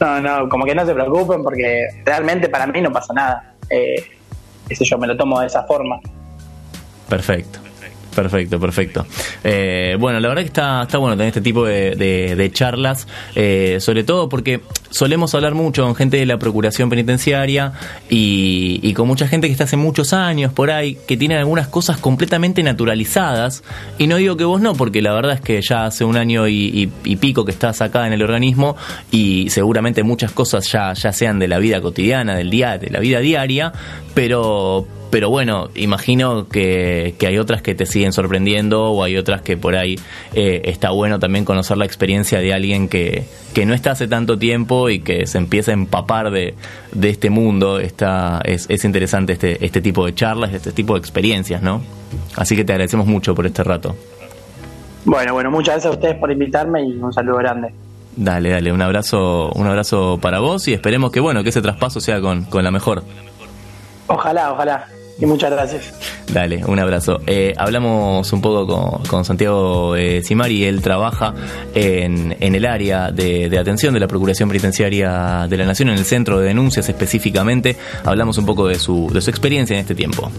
no, 0.00 0.20
no, 0.20 0.48
como 0.48 0.64
que 0.64 0.74
no 0.74 0.84
se 0.84 0.94
preocupen 0.94 1.42
porque 1.42 1.86
realmente 2.04 2.48
para 2.48 2.66
mí 2.66 2.80
no 2.80 2.92
pasa 2.92 3.12
nada. 3.14 3.54
Eh, 3.68 4.04
yo, 4.68 4.98
me 4.98 5.06
lo 5.06 5.16
tomo 5.16 5.40
de 5.40 5.46
esa 5.46 5.62
forma. 5.64 6.00
Perfecto. 7.08 7.60
Perfecto, 8.14 8.58
perfecto. 8.58 9.06
Eh, 9.44 9.96
bueno, 9.98 10.20
la 10.20 10.28
verdad 10.28 10.42
que 10.42 10.48
está, 10.48 10.82
está 10.82 10.98
bueno 10.98 11.16
tener 11.16 11.28
este 11.28 11.40
tipo 11.40 11.64
de, 11.64 12.50
charlas, 12.52 13.06
eh, 13.34 13.78
sobre 13.80 14.04
todo 14.04 14.28
porque 14.28 14.60
solemos 14.90 15.34
hablar 15.34 15.54
mucho 15.54 15.84
con 15.84 15.94
gente 15.94 16.16
de 16.18 16.26
la 16.26 16.38
Procuración 16.38 16.90
Penitenciaria 16.90 17.72
y, 18.08 18.92
con 18.94 19.06
mucha 19.06 19.26
gente 19.28 19.46
que 19.46 19.52
está 19.52 19.64
hace 19.64 19.76
muchos 19.76 20.12
años 20.12 20.52
por 20.52 20.70
ahí, 20.70 20.98
que 21.06 21.16
tiene 21.16 21.36
algunas 21.36 21.68
cosas 21.68 21.96
completamente 21.98 22.62
naturalizadas. 22.62 23.62
Y 23.98 24.06
no 24.06 24.16
digo 24.16 24.36
que 24.36 24.44
vos 24.44 24.60
no, 24.60 24.74
porque 24.74 25.00
la 25.00 25.12
verdad 25.12 25.34
es 25.34 25.40
que 25.40 25.60
ya 25.62 25.86
hace 25.86 26.04
un 26.04 26.16
año 26.16 26.48
y, 26.48 26.90
pico 27.20 27.44
que 27.44 27.52
estás 27.52 27.82
acá 27.82 28.06
en 28.06 28.14
el 28.14 28.22
organismo 28.22 28.76
y 29.10 29.50
seguramente 29.50 30.02
muchas 30.02 30.32
cosas 30.32 30.70
ya, 30.72 30.94
ya 30.94 31.12
sean 31.12 31.38
de 31.38 31.48
la 31.48 31.58
vida 31.58 31.80
cotidiana, 31.80 32.34
del 32.34 32.48
día, 32.48 32.78
de 32.78 32.88
la 32.88 32.98
vida 32.98 33.20
diaria, 33.20 33.72
pero 34.14 34.86
pero 35.10 35.28
bueno, 35.28 35.70
imagino 35.74 36.48
que, 36.48 37.14
hay 37.26 37.38
otras 37.38 37.62
que 37.62 37.74
te 37.74 37.84
siguen 37.84 38.12
sorprendiendo 38.12 38.92
o 38.92 39.02
hay 39.02 39.16
otras 39.16 39.42
que 39.42 39.56
por 39.56 39.74
ahí 39.76 39.98
eh, 40.34 40.62
está 40.64 40.90
bueno 40.90 41.18
también 41.18 41.44
conocer 41.44 41.76
la 41.76 41.84
experiencia 41.84 42.38
de 42.38 42.54
alguien 42.54 42.88
que, 42.88 43.24
que 43.52 43.66
no 43.66 43.74
está 43.74 43.92
hace 43.92 44.06
tanto 44.06 44.38
tiempo 44.38 44.79
y 44.88 45.00
que 45.00 45.26
se 45.26 45.38
empieza 45.38 45.72
a 45.72 45.74
empapar 45.74 46.30
de, 46.30 46.54
de 46.92 47.10
este 47.10 47.28
mundo. 47.30 47.78
Está, 47.78 48.40
es, 48.44 48.66
es 48.68 48.84
interesante 48.84 49.34
este, 49.34 49.64
este 49.64 49.80
tipo 49.80 50.06
de 50.06 50.14
charlas, 50.14 50.54
este 50.54 50.72
tipo 50.72 50.94
de 50.94 51.00
experiencias, 51.00 51.62
¿no? 51.62 51.82
Así 52.36 52.56
que 52.56 52.64
te 52.64 52.72
agradecemos 52.72 53.06
mucho 53.06 53.34
por 53.34 53.46
este 53.46 53.62
rato. 53.62 53.94
Bueno, 55.04 55.32
bueno, 55.34 55.50
muchas 55.50 55.74
gracias 55.74 55.92
a 55.92 55.96
ustedes 55.96 56.16
por 56.16 56.30
invitarme 56.30 56.84
y 56.84 56.92
un 56.92 57.12
saludo 57.12 57.36
grande. 57.36 57.74
Dale, 58.16 58.50
dale, 58.50 58.72
un 58.72 58.82
abrazo, 58.82 59.50
un 59.52 59.66
abrazo 59.66 60.18
para 60.20 60.40
vos 60.40 60.66
y 60.68 60.72
esperemos 60.72 61.10
que 61.10 61.20
bueno, 61.20 61.42
que 61.42 61.50
ese 61.50 61.62
traspaso 61.62 62.00
sea 62.00 62.20
con, 62.20 62.44
con 62.44 62.64
la 62.64 62.70
mejor. 62.70 63.02
Ojalá, 64.08 64.52
ojalá 64.52 64.86
y 65.20 65.26
muchas 65.26 65.50
gracias. 65.50 65.92
Dale, 66.32 66.64
un 66.64 66.78
abrazo. 66.78 67.20
Eh, 67.26 67.54
hablamos 67.56 68.32
un 68.32 68.40
poco 68.40 69.02
con, 69.06 69.24
Santiago 69.24 69.94
eh, 69.96 70.22
Simari, 70.22 70.64
él 70.64 70.80
trabaja 70.80 71.34
en, 71.74 72.36
en 72.40 72.54
el 72.54 72.64
área 72.64 73.10
de, 73.10 73.56
atención 73.58 73.94
de 73.94 74.00
la 74.00 74.08
Procuración 74.08 74.48
Penitenciaria 74.48 75.46
de 75.48 75.56
la 75.56 75.66
Nación, 75.66 75.90
en 75.90 75.98
el 75.98 76.04
centro 76.04 76.40
de 76.40 76.46
denuncias 76.46 76.88
específicamente. 76.88 77.76
Hablamos 78.04 78.38
un 78.38 78.46
poco 78.46 78.66
de 78.66 78.78
su, 78.78 79.10
de 79.12 79.20
su 79.20 79.30
experiencia 79.30 79.74
en 79.74 79.80
este 79.80 79.94
tiempo. 79.94 80.30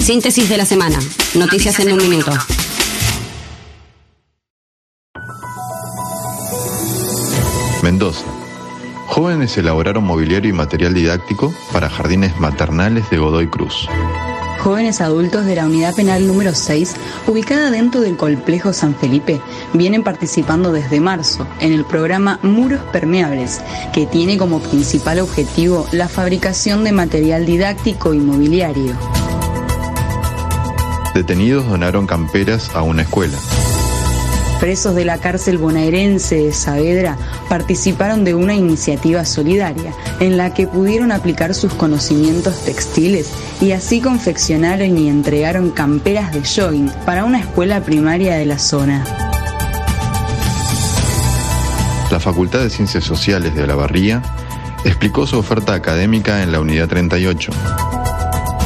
Síntesis 0.00 0.48
de 0.48 0.56
la 0.56 0.66
semana. 0.66 0.98
Noticias 1.34 1.78
en 1.78 1.92
un 1.92 1.98
minuto. 1.98 2.32
Mendoza. 7.82 8.24
Jóvenes 9.06 9.58
elaboraron 9.58 10.04
mobiliario 10.04 10.48
y 10.48 10.52
material 10.52 10.94
didáctico 10.94 11.52
para 11.72 11.90
jardines 11.90 12.38
maternales 12.38 13.10
de 13.10 13.18
Godoy 13.18 13.48
Cruz. 13.48 13.88
jóvenes 14.60 15.00
adultos 15.00 15.44
de 15.44 15.56
la 15.56 15.66
unidad 15.66 15.92
penal 15.94 16.24
número 16.26 16.54
6, 16.54 16.94
ubicada 17.26 17.72
dentro 17.72 18.00
del 18.00 18.16
complejo 18.16 18.72
San 18.72 18.94
Felipe, 18.94 19.40
vienen 19.72 20.04
participando 20.04 20.70
desde 20.70 21.00
marzo 21.00 21.48
en 21.58 21.72
el 21.72 21.84
programa 21.84 22.38
Muros 22.42 22.80
Permeables, 22.92 23.60
que 23.92 24.06
tiene 24.06 24.38
como 24.38 24.60
principal 24.60 25.18
objetivo 25.18 25.86
la 25.90 26.08
fabricación 26.08 26.84
de 26.84 26.92
material 26.92 27.44
didáctico 27.44 28.14
y 28.14 28.20
mobiliario. 28.20 28.96
Detenidos 31.12 31.68
donaron 31.68 32.06
camperas 32.06 32.70
a 32.74 32.82
una 32.82 33.02
escuela 33.02 33.36
presos 34.62 34.94
de 34.94 35.04
la 35.04 35.18
cárcel 35.18 35.58
bonaerense 35.58 36.36
de 36.36 36.52
Saavedra 36.52 37.18
participaron 37.48 38.22
de 38.22 38.36
una 38.36 38.54
iniciativa 38.54 39.24
solidaria 39.24 39.92
en 40.20 40.36
la 40.36 40.54
que 40.54 40.68
pudieron 40.68 41.10
aplicar 41.10 41.52
sus 41.52 41.74
conocimientos 41.74 42.64
textiles 42.64 43.32
y 43.60 43.72
así 43.72 44.00
confeccionaron 44.00 44.96
y 44.96 45.08
entregaron 45.08 45.72
camperas 45.72 46.32
de 46.32 46.42
jogging 46.42 46.92
para 47.04 47.24
una 47.24 47.40
escuela 47.40 47.80
primaria 47.80 48.36
de 48.36 48.46
la 48.46 48.60
zona. 48.60 49.04
La 52.12 52.20
Facultad 52.20 52.60
de 52.60 52.70
Ciencias 52.70 53.02
Sociales 53.02 53.56
de 53.56 53.64
Olavarría 53.64 54.22
explicó 54.84 55.26
su 55.26 55.38
oferta 55.38 55.74
académica 55.74 56.40
en 56.44 56.52
la 56.52 56.60
Unidad 56.60 56.86
38. 56.86 57.50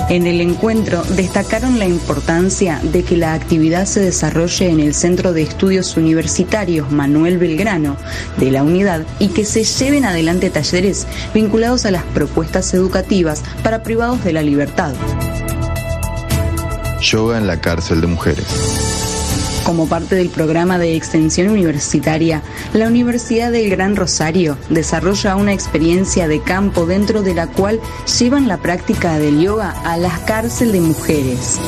En 0.08 0.28
el 0.28 0.40
encuentro 0.40 1.02
destacaron 1.02 1.80
la 1.80 1.86
importancia 1.86 2.80
de 2.80 3.02
que 3.02 3.16
la 3.16 3.34
actividad 3.34 3.86
se 3.86 3.98
desarrolle 3.98 4.68
en 4.68 4.78
el 4.78 4.94
Centro 4.94 5.32
de 5.32 5.42
Estudios 5.42 5.96
Universitarios 5.96 6.92
Manuel 6.92 7.38
Belgrano 7.38 7.96
de 8.36 8.52
la 8.52 8.62
unidad 8.62 9.04
y 9.18 9.28
que 9.28 9.44
se 9.44 9.64
lleven 9.64 10.04
adelante 10.04 10.48
talleres 10.48 11.08
vinculados 11.34 11.86
a 11.86 11.90
las 11.90 12.04
propuestas 12.04 12.72
educativas 12.72 13.42
para 13.64 13.82
privados 13.82 14.22
de 14.22 14.32
la 14.32 14.42
libertad. 14.42 14.94
Yoga 17.02 17.38
en 17.38 17.48
la 17.48 17.60
cárcel 17.60 18.00
de 18.00 18.06
mujeres. 18.06 18.85
Como 19.66 19.88
parte 19.88 20.14
del 20.14 20.30
programa 20.30 20.78
de 20.78 20.94
extensión 20.94 21.48
universitaria, 21.48 22.40
la 22.72 22.86
Universidad 22.86 23.50
del 23.50 23.68
Gran 23.68 23.96
Rosario 23.96 24.56
desarrolla 24.68 25.34
una 25.34 25.52
experiencia 25.52 26.28
de 26.28 26.40
campo 26.40 26.86
dentro 26.86 27.22
de 27.22 27.34
la 27.34 27.48
cual 27.48 27.80
llevan 28.16 28.46
la 28.46 28.58
práctica 28.58 29.18
del 29.18 29.40
yoga 29.40 29.74
a 29.84 29.96
las 29.96 30.20
cárceles 30.20 30.72
de 30.72 30.80
mujeres. 30.80 31.60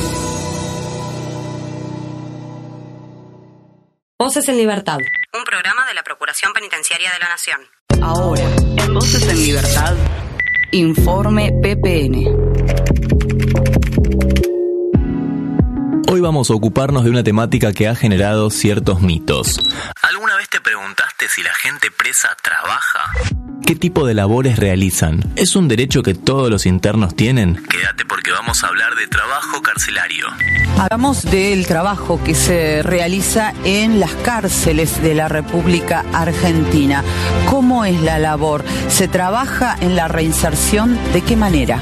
Voces 4.17 4.47
en 4.47 4.55
Libertad, 4.55 4.99
un 5.37 5.43
programa 5.43 5.85
de 5.85 5.93
la 5.93 6.03
Procuración 6.03 6.53
Penitenciaria 6.53 7.11
de 7.11 7.19
la 7.19 7.27
Nación. 7.27 7.59
Ahora, 8.01 8.49
en 8.77 8.93
Voces 8.93 9.27
en 9.27 9.37
Libertad, 9.39 9.97
informe 10.71 11.51
PPN. 11.61 12.88
Hoy 16.19 16.23
vamos 16.23 16.49
a 16.49 16.53
ocuparnos 16.53 17.05
de 17.05 17.11
una 17.11 17.23
temática 17.23 17.71
que 17.71 17.87
ha 17.87 17.95
generado 17.95 18.49
ciertos 18.49 18.99
mitos. 18.99 19.57
¿Alguna 20.01 20.35
vez 20.35 20.49
te 20.49 20.59
preguntaste 20.59 21.29
si 21.29 21.41
la 21.41 21.53
gente 21.53 21.91
presa 21.91 22.35
trabaja? 22.43 23.09
¿Qué 23.65 23.73
tipo 23.77 24.05
de 24.05 24.15
labores 24.15 24.59
realizan? 24.59 25.23
¿Es 25.37 25.55
un 25.55 25.69
derecho 25.69 26.03
que 26.03 26.15
todos 26.15 26.49
los 26.49 26.65
internos 26.65 27.15
tienen? 27.15 27.63
Quédate 27.69 28.03
porque 28.03 28.31
vamos 28.31 28.65
a 28.65 28.67
hablar 28.67 28.95
de 28.95 29.07
trabajo 29.07 29.61
carcelario. 29.61 30.27
Hablamos 30.77 31.23
del 31.23 31.65
trabajo 31.65 32.21
que 32.21 32.35
se 32.35 32.83
realiza 32.83 33.53
en 33.63 34.01
las 34.01 34.11
cárceles 34.15 35.01
de 35.01 35.15
la 35.15 35.29
República 35.29 36.03
Argentina. 36.11 37.01
¿Cómo 37.49 37.85
es 37.85 38.01
la 38.01 38.19
labor? 38.19 38.65
¿Se 38.89 39.07
trabaja 39.07 39.77
en 39.79 39.95
la 39.95 40.09
reinserción? 40.09 40.99
¿De 41.13 41.21
qué 41.21 41.37
manera? 41.37 41.81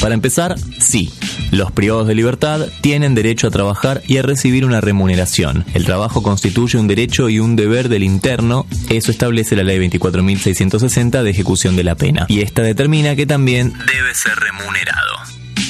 Para 0.00 0.14
empezar, 0.14 0.58
sí. 0.80 1.12
Los 1.50 1.72
privados 1.72 2.06
de 2.06 2.14
libertad 2.14 2.66
tienen 2.80 3.14
derecho 3.14 3.46
a 3.46 3.50
trabajar 3.50 4.02
y 4.06 4.18
a 4.18 4.22
recibir 4.22 4.64
una 4.64 4.80
remuneración. 4.80 5.64
El 5.74 5.84
trabajo 5.84 6.22
constituye 6.22 6.78
un 6.78 6.88
derecho 6.88 7.28
y 7.28 7.38
un 7.38 7.56
deber 7.56 7.88
del 7.88 8.02
interno, 8.02 8.66
eso 8.88 9.10
establece 9.10 9.56
la 9.56 9.62
ley 9.62 9.78
24.660 9.78 11.22
de 11.22 11.30
ejecución 11.30 11.76
de 11.76 11.84
la 11.84 11.94
pena, 11.94 12.26
y 12.28 12.40
esta 12.40 12.62
determina 12.62 13.16
que 13.16 13.26
también 13.26 13.72
debe 13.72 14.14
ser 14.14 14.34
remunerado. 14.36 15.16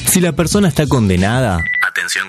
Si 0.06 0.20
la 0.20 0.32
persona 0.32 0.68
está 0.68 0.86
condenada, 0.86 1.62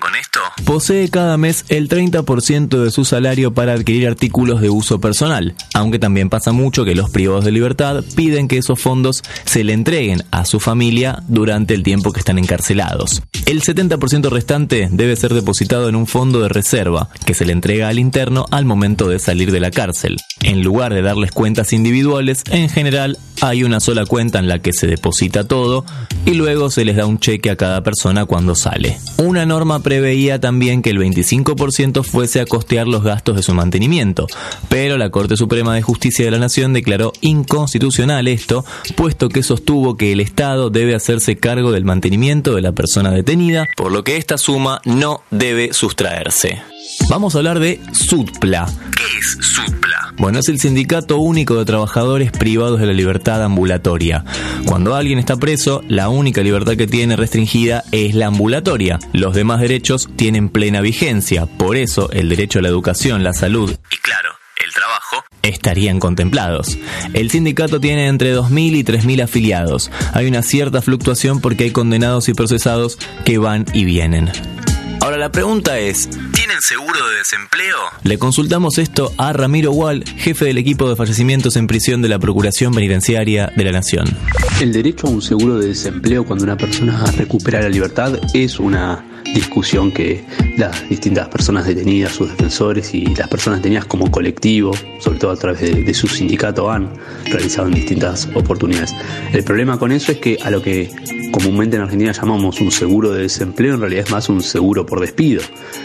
con 0.00 0.16
esto, 0.16 0.40
posee 0.64 1.08
cada 1.08 1.36
mes 1.36 1.64
el 1.68 1.88
30% 1.88 2.82
de 2.82 2.90
su 2.90 3.04
salario 3.04 3.54
para 3.54 3.74
adquirir 3.74 4.08
artículos 4.08 4.60
de 4.60 4.70
uso 4.70 5.00
personal, 5.00 5.54
aunque 5.72 6.00
también 6.00 6.28
pasa 6.28 6.50
mucho 6.50 6.84
que 6.84 6.96
los 6.96 7.10
privados 7.10 7.44
de 7.44 7.52
libertad 7.52 8.02
piden 8.16 8.48
que 8.48 8.58
esos 8.58 8.80
fondos 8.80 9.22
se 9.44 9.62
le 9.62 9.74
entreguen 9.74 10.24
a 10.32 10.44
su 10.46 10.58
familia 10.58 11.22
durante 11.28 11.74
el 11.74 11.84
tiempo 11.84 12.12
que 12.12 12.18
están 12.18 12.38
encarcelados. 12.38 13.22
El 13.46 13.62
70% 13.62 14.28
restante 14.30 14.88
debe 14.90 15.14
ser 15.14 15.32
depositado 15.32 15.88
en 15.88 15.94
un 15.94 16.08
fondo 16.08 16.40
de 16.40 16.48
reserva 16.48 17.08
que 17.24 17.34
se 17.34 17.44
le 17.44 17.52
entrega 17.52 17.88
al 17.88 18.00
interno 18.00 18.46
al 18.50 18.64
momento 18.64 19.08
de 19.08 19.20
salir 19.20 19.52
de 19.52 19.60
la 19.60 19.70
cárcel. 19.70 20.16
En 20.42 20.62
lugar 20.62 20.92
de 20.92 21.02
darles 21.02 21.30
cuentas 21.30 21.72
individuales, 21.72 22.42
en 22.50 22.68
general 22.68 23.16
hay 23.40 23.62
una 23.62 23.78
sola 23.78 24.06
cuenta 24.06 24.40
en 24.40 24.48
la 24.48 24.58
que 24.58 24.72
se 24.72 24.88
deposita 24.88 25.44
todo 25.44 25.84
y 26.26 26.34
luego 26.34 26.70
se 26.70 26.84
les 26.84 26.96
da 26.96 27.06
un 27.06 27.20
cheque 27.20 27.50
a 27.50 27.56
cada 27.56 27.82
persona 27.82 28.24
cuando 28.24 28.54
sale. 28.54 28.98
Una 29.18 29.46
norma 29.46 29.67
preveía 29.80 30.40
también 30.40 30.82
que 30.82 30.90
el 30.90 30.98
25% 30.98 32.02
fuese 32.02 32.40
a 32.40 32.46
costear 32.46 32.88
los 32.88 33.02
gastos 33.02 33.36
de 33.36 33.42
su 33.42 33.54
mantenimiento, 33.54 34.26
pero 34.68 34.96
la 34.96 35.10
Corte 35.10 35.36
Suprema 35.36 35.74
de 35.74 35.82
Justicia 35.82 36.24
de 36.24 36.30
la 36.30 36.38
Nación 36.38 36.72
declaró 36.72 37.12
inconstitucional 37.20 38.26
esto, 38.28 38.64
puesto 38.96 39.28
que 39.28 39.42
sostuvo 39.42 39.96
que 39.96 40.12
el 40.12 40.20
Estado 40.20 40.70
debe 40.70 40.94
hacerse 40.94 41.36
cargo 41.36 41.70
del 41.70 41.84
mantenimiento 41.84 42.54
de 42.54 42.62
la 42.62 42.72
persona 42.72 43.10
detenida, 43.10 43.66
por 43.76 43.92
lo 43.92 44.02
que 44.02 44.16
esta 44.16 44.38
suma 44.38 44.80
no 44.84 45.22
debe 45.30 45.72
sustraerse. 45.72 46.62
Vamos 47.08 47.34
a 47.34 47.38
hablar 47.38 47.60
de 47.60 47.80
SUTPLA. 47.92 48.66
¿Qué 48.96 49.18
es 49.18 49.46
SUTPLA? 49.46 49.87
Bueno, 50.18 50.40
es 50.40 50.48
el 50.48 50.58
Sindicato 50.58 51.18
Único 51.18 51.56
de 51.56 51.64
Trabajadores 51.64 52.32
Privados 52.32 52.80
de 52.80 52.86
la 52.86 52.92
Libertad 52.92 53.40
Ambulatoria. 53.44 54.24
Cuando 54.66 54.96
alguien 54.96 55.20
está 55.20 55.36
preso, 55.36 55.84
la 55.86 56.08
única 56.08 56.42
libertad 56.42 56.76
que 56.76 56.88
tiene 56.88 57.14
restringida 57.14 57.84
es 57.92 58.16
la 58.16 58.26
ambulatoria. 58.26 58.98
Los 59.12 59.34
demás 59.34 59.60
derechos 59.60 60.08
tienen 60.16 60.48
plena 60.48 60.80
vigencia. 60.80 61.46
Por 61.46 61.76
eso, 61.76 62.10
el 62.10 62.28
derecho 62.28 62.58
a 62.58 62.62
la 62.62 62.68
educación, 62.68 63.22
la 63.22 63.32
salud 63.32 63.70
y, 63.70 63.96
claro, 63.98 64.30
el 64.64 64.72
trabajo 64.74 65.24
estarían 65.42 66.00
contemplados. 66.00 66.76
El 67.14 67.30
sindicato 67.30 67.78
tiene 67.78 68.08
entre 68.08 68.36
2.000 68.36 68.76
y 68.76 68.82
3.000 68.84 69.22
afiliados. 69.22 69.88
Hay 70.14 70.26
una 70.26 70.42
cierta 70.42 70.82
fluctuación 70.82 71.40
porque 71.40 71.64
hay 71.64 71.70
condenados 71.70 72.28
y 72.28 72.34
procesados 72.34 72.98
que 73.24 73.38
van 73.38 73.66
y 73.72 73.84
vienen. 73.84 74.32
Ahora 75.00 75.16
la 75.16 75.30
pregunta 75.30 75.78
es, 75.78 76.08
¿tienen 76.32 76.60
seguro 76.60 77.08
de 77.08 77.18
desempleo? 77.18 77.76
Le 78.02 78.18
consultamos 78.18 78.78
esto 78.78 79.12
a 79.16 79.32
Ramiro 79.32 79.72
Wall, 79.72 80.04
jefe 80.04 80.46
del 80.46 80.58
equipo 80.58 80.88
de 80.88 80.96
fallecimientos 80.96 81.56
en 81.56 81.66
prisión 81.66 82.02
de 82.02 82.08
la 82.08 82.18
Procuración 82.18 82.74
Penitenciaria 82.74 83.52
de 83.56 83.64
la 83.64 83.72
Nación. 83.72 84.06
El 84.60 84.72
derecho 84.72 85.06
a 85.06 85.10
un 85.10 85.22
seguro 85.22 85.58
de 85.58 85.68
desempleo 85.68 86.24
cuando 86.24 86.44
una 86.44 86.56
persona 86.56 87.04
recupera 87.16 87.60
la 87.60 87.68
libertad 87.68 88.18
es 88.34 88.58
una 88.58 89.17
discusión 89.34 89.92
que 89.92 90.24
las 90.56 90.88
distintas 90.88 91.28
personas 91.28 91.66
detenidas, 91.66 92.12
sus 92.12 92.30
defensores 92.30 92.94
y 92.94 93.06
las 93.14 93.28
personas 93.28 93.60
detenidas 93.60 93.84
como 93.84 94.10
colectivo, 94.10 94.72
sobre 94.98 95.18
todo 95.18 95.30
a 95.30 95.36
través 95.36 95.60
de, 95.60 95.94
su 95.94 96.08
sindicato, 96.08 96.70
han 96.70 96.90
realizado 97.26 97.68
en 97.68 97.74
distintas 97.74 98.28
oportunidades. 98.34 98.94
El 99.32 99.44
problema 99.44 99.78
con 99.78 99.92
eso 99.92 100.12
es 100.12 100.18
que 100.18 100.38
a 100.42 100.50
lo 100.50 100.62
que 100.62 100.90
comúnmente 101.30 101.76
en 101.76 101.82
Argentina 101.82 102.12
llamamos 102.12 102.60
un 102.60 102.70
seguro 102.70 103.12
de 103.12 103.22
desempleo, 103.22 103.74
en 103.74 103.80
realidad 103.80 104.04
es 104.06 104.10
más 104.10 104.28
un 104.28 104.42
seguro 104.42 104.86
por 104.86 105.00
despido, 105.00 105.42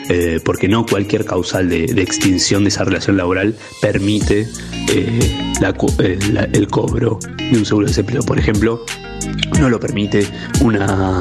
eh, 0.10 0.40
porque 0.44 0.68
no 0.68 0.86
cualquier 0.86 1.26
causal 1.26 1.70
de, 1.70 1.86
extinción 2.02 2.64
de 2.64 2.70
esa 2.70 2.84
relación 2.84 3.18
laboral 3.18 3.56
permite 3.82 4.48
eh, 4.92 5.48
eh, 6.00 6.20
el 6.54 6.68
cobro 6.68 7.20
de 7.38 7.58
un 7.58 7.66
seguro 7.66 7.86
de 7.86 7.92
desempleo. 7.92 8.24
Por 8.24 8.40
ejemplo, 8.40 8.84
no 9.60 9.70
lo 9.70 9.80
permite 9.80 10.26
una 10.62 11.20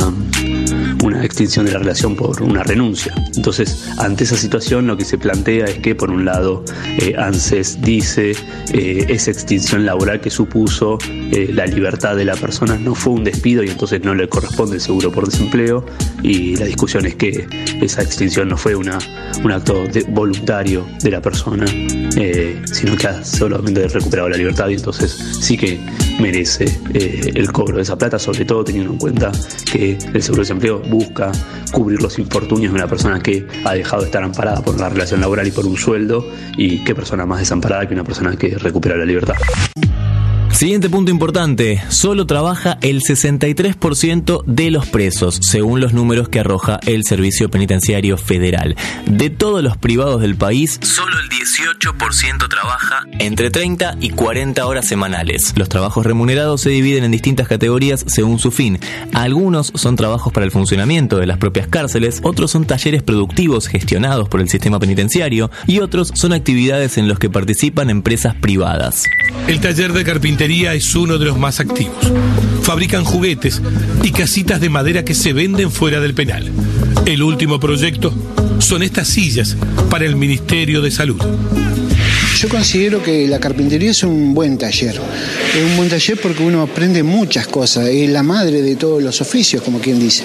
una 1.05 1.25
extinción 1.25 1.67
de 1.67 1.73
la 1.73 1.79
relación 1.79 2.17
por 2.17 2.43
una 2.43 2.62
renuncia. 2.62 3.15
Entonces, 3.35 3.91
ante 3.99 4.25
esa 4.25 4.37
situación 4.37 4.87
lo 4.87 4.97
que 4.97 5.05
se 5.05 5.19
plantea 5.19 5.67
es 5.67 5.79
que, 5.79 5.95
por 5.95 6.11
un 6.11 6.25
lado, 6.25 6.65
eh, 6.99 7.15
ANSES 7.19 7.81
dice 7.83 8.33
eh, 8.73 9.07
esa 9.09 9.31
extinción 9.31 9.85
laboral 9.85 10.21
que 10.21 10.31
supuso 10.31 10.99
eh, 11.09 11.51
la 11.53 11.67
libertad 11.67 12.17
de 12.17 12.25
la 12.25 12.37
persona 12.37 12.77
no 12.77 12.95
fue 12.95 13.12
un 13.12 13.25
despido 13.25 13.62
y 13.62 13.71
entonces 13.71 14.03
no 14.05 14.15
le 14.15 14.29
corresponde 14.29 14.77
el 14.77 14.81
seguro 14.81 15.11
por 15.11 15.27
desempleo 15.27 15.85
y 16.23 16.57
la 16.57 16.67
discusión 16.67 17.07
es 17.07 17.17
que 17.17 17.47
esa 17.81 18.03
extinción 18.03 18.49
no 18.49 18.57
fue 18.57 18.75
una, 18.75 18.99
un 19.43 19.53
acto 19.53 19.85
voluntario 20.09 20.87
de 21.03 21.11
la 21.11 21.21
persona, 21.21 21.67
sino 21.67 22.97
que 22.97 23.07
ha 23.07 23.25
solamente 23.25 23.87
recuperado 23.88 24.29
la 24.29 24.37
libertad 24.37 24.69
y 24.69 24.75
entonces 24.75 25.11
sí 25.41 25.57
que 25.57 25.81
merece 26.21 26.67
el 26.95 27.51
cobro 27.51 27.77
de 27.77 27.83
esa 27.83 27.91
plata, 27.96 28.18
sobre 28.18 28.44
todo 28.44 28.64
teniendo 28.64 28.92
en 28.92 28.98
cuenta 28.98 29.33
que 29.70 29.98
el 30.12 30.22
seguro 30.22 30.42
de 30.42 30.48
desempleo 30.48 30.78
busca 30.81 31.33
cubrir 31.72 32.02
los 32.02 32.18
infortunios 32.18 32.72
de 32.72 32.78
una 32.78 32.88
persona 32.88 33.20
que 33.20 33.46
ha 33.64 33.74
dejado 33.74 34.02
de 34.02 34.07
estar 34.07 34.22
amparada 34.22 34.62
por 34.62 34.74
una 34.74 34.88
relación 34.88 35.20
laboral 35.20 35.46
y 35.46 35.50
por 35.50 35.66
un 35.66 35.76
sueldo 35.76 36.28
y 36.57 36.85
qué 36.85 36.94
persona 36.94 37.26
más 37.26 37.40
desamparada 37.40 37.87
que 37.87 37.94
una 37.94 38.05
persona 38.05 38.37
que 38.37 38.57
recupera 38.59 38.96
la 38.96 39.05
libertad. 39.05 39.35
Siguiente 40.53 40.91
punto 40.91 41.11
importante, 41.11 41.83
solo 41.88 42.27
trabaja 42.27 42.79
el 42.83 43.01
63% 43.01 44.45
de 44.45 44.71
los 44.71 44.87
presos, 44.87 45.41
según 45.43 45.81
los 45.81 45.93
números 45.93 46.29
que 46.29 46.41
arroja 46.41 46.79
el 46.87 47.05
Servicio 47.05 47.51
Penitenciario 47.51 48.17
Federal. 48.17 48.77
De 49.07 49.31
todos 49.31 49.62
los 49.62 49.77
privados 49.77 50.21
del 50.21 50.37
país, 50.37 50.79
solo 50.83 51.17
el 51.19 51.29
18% 51.31 52.49
trabaja 52.49 53.07
entre 53.19 53.51
30 53.51 53.97
y 54.01 54.11
40 54.11 54.65
horas 54.65 54.87
semanales. 54.87 55.55
Los 55.57 55.69
trabajos 55.69 56.07
remunerados 56.07 56.61
se 56.61 56.71
dividen 56.71 57.05
en 57.05 57.11
distintas 57.11 57.49
categorías 57.49 58.05
según 58.07 58.38
su 58.38 58.53
fin. 58.53 58.79
Algunos 59.15 59.73
son 59.75 59.97
trabajos 59.97 60.33
para 60.33 60.45
el 60.45 60.53
funcionamiento 60.53 61.17
de 61.17 61.27
las 61.27 61.38
propias 61.38 61.67
cárceles, 61.67 62.21
otros 62.23 62.51
son 62.51 62.67
talleres 62.67 63.03
productivos 63.03 63.67
gestionados 63.67 64.29
por 64.29 64.41
el 64.41 64.49
sistema 64.49 64.79
penitenciario 64.79 65.51
y 65.67 65.81
otros 65.81 66.12
son 66.15 66.33
actividades 66.35 66.99
en 66.99 67.09
los 67.09 67.19
que 67.19 67.31
participan 67.31 67.91
empresas 67.91 68.37
privadas. 68.37 69.05
El 69.49 69.61
taller 69.61 69.93
de 69.93 70.05
carpintería 70.05 70.41
es 70.42 70.96
uno 70.96 71.18
de 71.18 71.26
los 71.26 71.38
más 71.38 71.61
activos. 71.61 71.94
Fabrican 72.62 73.05
juguetes 73.05 73.62
y 74.02 74.11
casitas 74.11 74.61
de 74.61 74.70
madera 74.70 75.05
que 75.05 75.14
se 75.14 75.33
venden 75.33 75.70
fuera 75.70 76.00
del 76.00 76.14
penal. 76.14 76.50
El 77.07 77.22
último 77.22 77.61
proyecto 77.61 78.12
son 78.59 78.83
estas 78.83 79.07
sillas 79.07 79.57
para 79.88 80.05
el 80.05 80.16
Ministerio 80.16 80.83
de 80.83 80.90
Salud. 80.90 81.22
Yo 82.40 82.48
considero 82.48 83.00
que 83.00 83.28
la 83.28 83.38
carpintería 83.38 83.92
es 83.92 84.02
un 84.02 84.35
buen 84.35 84.59
taller. 84.59 85.00
Es 85.57 85.62
un 85.62 85.76
buen 85.76 85.88
taller 85.88 86.20
porque 86.20 86.42
uno 86.42 86.62
aprende 86.62 87.05
muchas 87.05 87.46
cosas. 87.46 87.87
Es 87.87 88.11
la 88.11 88.24
madre 88.24 88.62
de 88.62 88.74
todos 88.74 89.00
los 89.00 89.20
oficios, 89.20 89.62
como 89.62 89.78
quien 89.78 90.00
dice. 90.00 90.24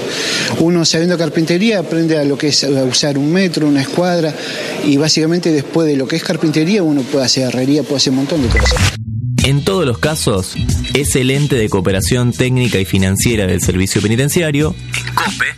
Uno 0.62 0.84
sabiendo 0.84 1.16
carpintería 1.16 1.78
aprende 1.78 2.18
a 2.18 2.24
lo 2.24 2.40
que 2.40 2.48
es 2.48 2.64
usar 2.64 3.20
un 3.20 3.32
metro, 3.32 3.68
una 3.68 3.82
escuadra 3.82 4.34
y 4.84 4.98
básicamente 4.98 5.52
después 5.52 5.88
de 5.88 5.96
lo 5.96 6.08
que 6.08 6.16
es 6.16 6.24
carpintería 6.24 6.82
uno 6.82 7.04
puede 7.04 7.26
hacer 7.26 7.50
herrería, 7.50 7.84
puede 7.84 7.98
hacer 7.98 8.10
un 8.10 8.18
montón 8.18 8.42
de 8.42 8.48
cosas. 8.48 8.98
En 9.48 9.64
todos 9.64 9.86
los 9.86 9.98
casos, 9.98 10.58
es 10.94 11.16
el 11.16 11.32
ente 11.32 11.56
de 11.56 11.70
cooperación 11.70 12.34
técnica 12.34 12.80
y 12.80 12.86
financiera 12.86 13.48
del 13.48 13.62
servicio 13.62 14.02
penitenciario, 14.02 14.76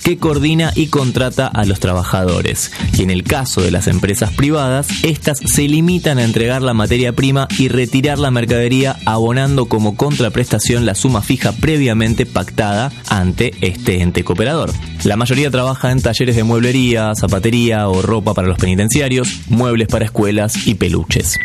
que 0.03 0.19
coordina 0.19 0.71
y 0.75 0.89
contrata 0.89 1.47
a 1.47 1.65
los 1.65 1.79
trabajadores. 1.79 2.71
Y 2.95 3.01
en 3.01 3.09
el 3.09 3.23
caso 3.23 3.63
de 3.63 3.71
las 3.71 3.87
empresas 3.87 4.31
privadas, 4.31 4.89
estas 5.01 5.39
se 5.39 5.63
limitan 5.63 6.19
a 6.19 6.23
entregar 6.23 6.61
la 6.61 6.75
materia 6.75 7.13
prima 7.13 7.47
y 7.57 7.67
retirar 7.67 8.19
la 8.19 8.29
mercadería 8.29 8.95
abonando 9.05 9.65
como 9.65 9.97
contraprestación 9.97 10.85
la 10.85 10.93
suma 10.93 11.23
fija 11.23 11.51
previamente 11.53 12.27
pactada 12.27 12.91
ante 13.07 13.55
este 13.61 14.03
ente 14.03 14.23
cooperador. 14.23 14.71
La 15.03 15.15
mayoría 15.15 15.49
trabaja 15.49 15.89
en 15.89 16.03
talleres 16.03 16.35
de 16.35 16.43
mueblería, 16.43 17.15
zapatería 17.15 17.89
o 17.89 18.03
ropa 18.03 18.35
para 18.35 18.49
los 18.49 18.59
penitenciarios, 18.59 19.49
muebles 19.49 19.87
para 19.87 20.05
escuelas 20.05 20.67
y 20.67 20.75
peluches. 20.75 21.39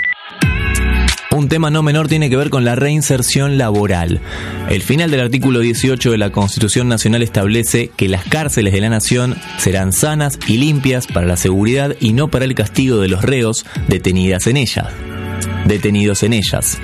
Un 1.34 1.48
tema 1.48 1.68
no 1.68 1.82
menor 1.82 2.06
tiene 2.06 2.30
que 2.30 2.36
ver 2.36 2.48
con 2.48 2.64
la 2.64 2.76
reinserción 2.76 3.58
laboral. 3.58 4.20
El 4.70 4.82
final 4.82 5.10
del 5.10 5.18
artículo 5.18 5.58
18 5.58 6.12
de 6.12 6.18
la 6.18 6.30
Constitución 6.30 6.88
Nacional 6.88 7.24
establece 7.24 7.90
que 7.96 8.08
las 8.08 8.24
cárceles 8.24 8.72
de 8.72 8.80
la 8.80 8.88
nación 8.88 9.34
serán 9.58 9.92
sanas 9.92 10.38
y 10.46 10.58
limpias 10.58 11.08
para 11.08 11.26
la 11.26 11.36
seguridad 11.36 11.96
y 11.98 12.12
no 12.12 12.28
para 12.28 12.44
el 12.44 12.54
castigo 12.54 13.00
de 13.00 13.08
los 13.08 13.22
reos 13.22 13.66
detenidas 13.88 14.46
en 14.46 14.58
ellas 14.58 14.86
detenidos 15.66 16.22
en 16.22 16.32
ellas. 16.32 16.78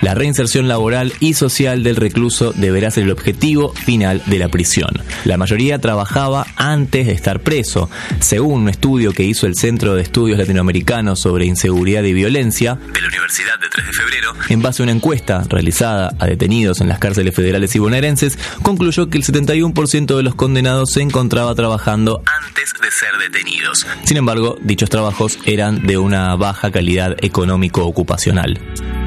La 0.00 0.14
reinserción 0.14 0.68
laboral 0.68 1.12
y 1.20 1.34
social 1.34 1.82
del 1.82 1.96
recluso 1.96 2.52
deberá 2.52 2.90
ser 2.90 3.04
el 3.04 3.10
objetivo 3.10 3.72
final 3.72 4.22
de 4.26 4.38
la 4.38 4.48
prisión. 4.48 4.90
La 5.24 5.36
mayoría 5.36 5.78
trabajaba 5.78 6.46
antes 6.56 7.06
de 7.06 7.12
estar 7.12 7.40
preso. 7.40 7.90
Según 8.20 8.62
un 8.62 8.68
estudio 8.68 9.12
que 9.12 9.24
hizo 9.24 9.46
el 9.46 9.54
Centro 9.54 9.94
de 9.94 10.02
Estudios 10.02 10.38
Latinoamericanos 10.38 11.20
sobre 11.20 11.46
Inseguridad 11.46 12.02
y 12.02 12.12
Violencia 12.12 12.74
de 12.74 13.00
la 13.00 13.08
Universidad 13.08 13.58
de 13.60 13.68
3 13.68 13.86
de 13.86 13.92
Febrero, 13.92 14.32
en 14.48 14.62
base 14.62 14.82
a 14.82 14.84
una 14.84 14.92
encuesta 14.92 15.44
realizada 15.48 16.14
a 16.18 16.26
detenidos 16.26 16.80
en 16.80 16.88
las 16.88 16.98
cárceles 16.98 17.34
federales 17.34 17.74
y 17.76 17.78
bonaerenses, 17.78 18.38
concluyó 18.62 19.08
que 19.08 19.18
el 19.18 19.24
71% 19.24 20.16
de 20.16 20.22
los 20.22 20.34
condenados 20.34 20.90
se 20.92 21.02
encontraba 21.02 21.54
trabajando 21.54 22.22
antes 22.26 22.72
de 22.80 22.90
ser 22.90 23.18
detenidos. 23.18 23.86
Sin 24.04 24.16
embargo, 24.16 24.56
dichos 24.62 24.90
trabajos 24.90 25.38
eran 25.44 25.86
de 25.86 25.98
una 25.98 26.34
baja 26.36 26.70
calidad 26.70 27.16
económico-ocupacional. 27.20 28.21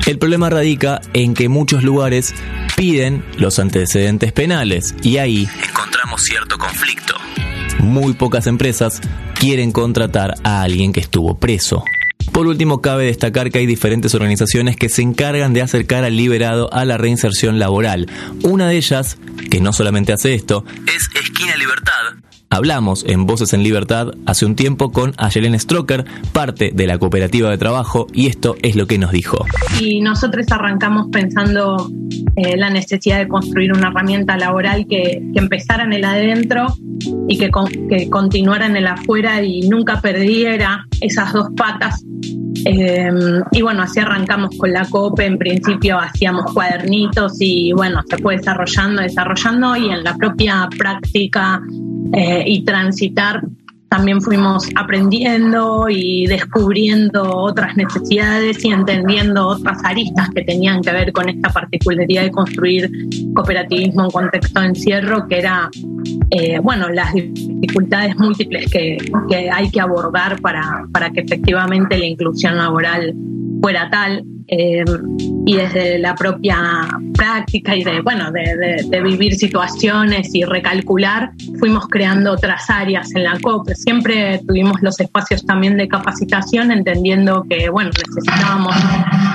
El 0.06 0.18
problema 0.20 0.50
radica 0.50 1.02
en 1.14 1.34
que 1.34 1.50
muchos 1.50 1.84
lugares 1.84 2.34
piden 2.76 3.24
los 3.38 3.60
antecedentes 3.60 4.34
penales 4.34 4.94
y 5.02 5.18
ahí 5.18 5.48
encontramos 5.68 6.22
cierto 6.22 6.58
conflicto. 6.58 7.16
Muy 7.80 8.14
pocas 8.14 8.48
empresas 8.48 9.02
quieren 9.40 9.72
contratar 9.72 10.36
a 10.44 10.62
alguien 10.62 10.92
que 10.92 11.00
estuvo 11.00 11.40
preso. 11.40 11.84
Por 12.32 12.48
último, 12.48 12.82
cabe 12.82 13.06
destacar 13.06 13.50
que 13.50 13.60
hay 13.60 13.66
diferentes 13.66 14.14
organizaciones 14.14 14.76
que 14.76 14.90
se 14.90 15.02
encargan 15.02 15.54
de 15.54 15.62
acercar 15.62 16.04
al 16.04 16.18
liberado 16.18 16.74
a 16.74 16.84
la 16.84 16.98
reinserción 16.98 17.60
laboral. 17.60 18.08
Una 18.44 18.68
de 18.68 18.76
ellas, 18.76 19.18
que 19.50 19.62
no 19.62 19.72
solamente 19.72 20.12
hace 20.12 20.34
esto, 20.34 20.66
es 20.86 21.10
Esquina 21.24 21.56
Libertad, 21.56 22.16
Hablamos 22.50 23.04
en 23.08 23.26
Voces 23.26 23.54
en 23.54 23.64
Libertad 23.64 24.14
hace 24.26 24.46
un 24.46 24.56
tiempo 24.56 24.92
con 24.92 25.14
Ayelen 25.18 25.60
Stroker, 25.60 26.06
parte 26.32 26.72
de 26.74 26.88
la 26.88 26.98
cooperativa 26.98 27.50
de 27.50 27.58
trabajo, 27.58 28.08
y 28.14 28.28
esto 28.28 28.56
es 28.62 28.76
lo 28.76 28.88
que 28.88 28.98
nos 28.98 29.12
dijo. 29.12 29.46
Y 29.80 30.02
nosotros 30.02 30.46
arrancamos 30.52 31.08
pensando 31.12 31.90
eh, 32.36 32.56
la 32.58 32.70
necesidad 32.70 33.20
de 33.20 33.28
construir 33.28 33.74
una 33.74 33.90
herramienta 33.90 34.38
laboral 34.38 34.86
que, 34.88 35.22
empezara 35.36 35.84
en 35.84 35.94
el 35.94 36.06
adentro 36.06 36.74
y 37.28 37.38
que, 37.38 37.52
que 37.90 38.10
continuara 38.10 38.66
en 38.66 38.78
el 38.78 38.88
afuera 38.88 39.44
y 39.44 39.68
nunca 39.68 40.00
perdiera 40.02 40.88
esas 41.02 41.34
dos 41.34 41.50
patas 41.56 42.04
Em, 42.64 43.44
y 43.52 43.62
bueno, 43.62 43.84
así 43.84 44.00
arrancamos 44.00 44.56
con 44.58 44.74
la 44.74 44.86
COPE. 44.90 45.26
En 45.26 45.38
principio 45.38 46.00
hacíamos 46.00 46.52
cuadernitos 46.52 47.34
y 47.40 47.72
bueno, 47.74 48.02
se 48.10 48.18
fue 48.18 48.38
desarrollando, 48.38 49.04
desarrollando 49.04 49.76
y 49.76 49.90
en 49.90 50.04
la 50.04 50.16
propia 50.16 50.68
práctica 50.76 51.62
eh, 52.14 52.44
y 52.46 52.64
transitar 52.64 53.42
también 53.96 54.20
fuimos 54.22 54.68
aprendiendo 54.76 55.88
y 55.90 56.26
descubriendo 56.28 57.24
otras 57.38 57.78
necesidades 57.78 58.64
y 58.66 58.70
entendiendo 58.70 59.48
otras 59.48 59.78
aristas 59.86 60.30
que 60.32 60.42
tenían 60.42 60.82
que 60.82 60.92
ver 60.92 61.14
con 61.14 61.30
esta 61.30 61.50
particularidad 61.50 62.24
de 62.24 62.32
construir 62.32 62.92
cooperativismo 63.34 64.04
en 64.04 64.12
contexto 64.12 64.60
de 64.60 64.68
encierro, 64.68 65.28
que 65.30 65.40
era, 65.40 65.70
eh, 66.30 66.60
bueno, 66.60 66.90
las 66.90 67.14
dificultades 67.14 68.18
múltiples 68.18 68.70
que, 68.70 68.98
que 69.30 69.50
hay 69.50 69.70
que 69.70 69.80
abordar 69.80 70.42
para, 70.42 70.86
para 70.92 71.10
que 71.12 71.22
efectivamente 71.22 71.98
la 71.98 72.06
inclusión 72.06 72.58
laboral 72.58 73.16
fuera 73.62 73.90
tal. 73.90 74.26
Eh, 74.48 74.86
y 75.46 75.56
desde 75.56 75.98
la 75.98 76.14
propia 76.14 76.88
práctica 77.14 77.76
y 77.76 77.84
de, 77.84 78.02
bueno, 78.02 78.32
de, 78.32 79.02
vivir 79.02 79.36
situaciones 79.36 80.34
y 80.34 80.44
recalcular, 80.44 81.32
fuimos 81.60 81.88
creando 81.88 82.32
otras 82.32 82.70
áreas 82.70 83.14
en 83.16 83.24
la 83.24 83.40
COP. 83.40 83.70
Siempre 83.70 84.40
tuvimos 84.48 84.82
los 84.82 85.00
espacios 85.00 85.46
también 85.46 85.78
de 85.78 85.88
capacitación, 85.88 86.72
entendiendo 86.72 87.46
que, 87.50 87.70
bueno, 87.70 87.92
necesitábamos 87.92 88.76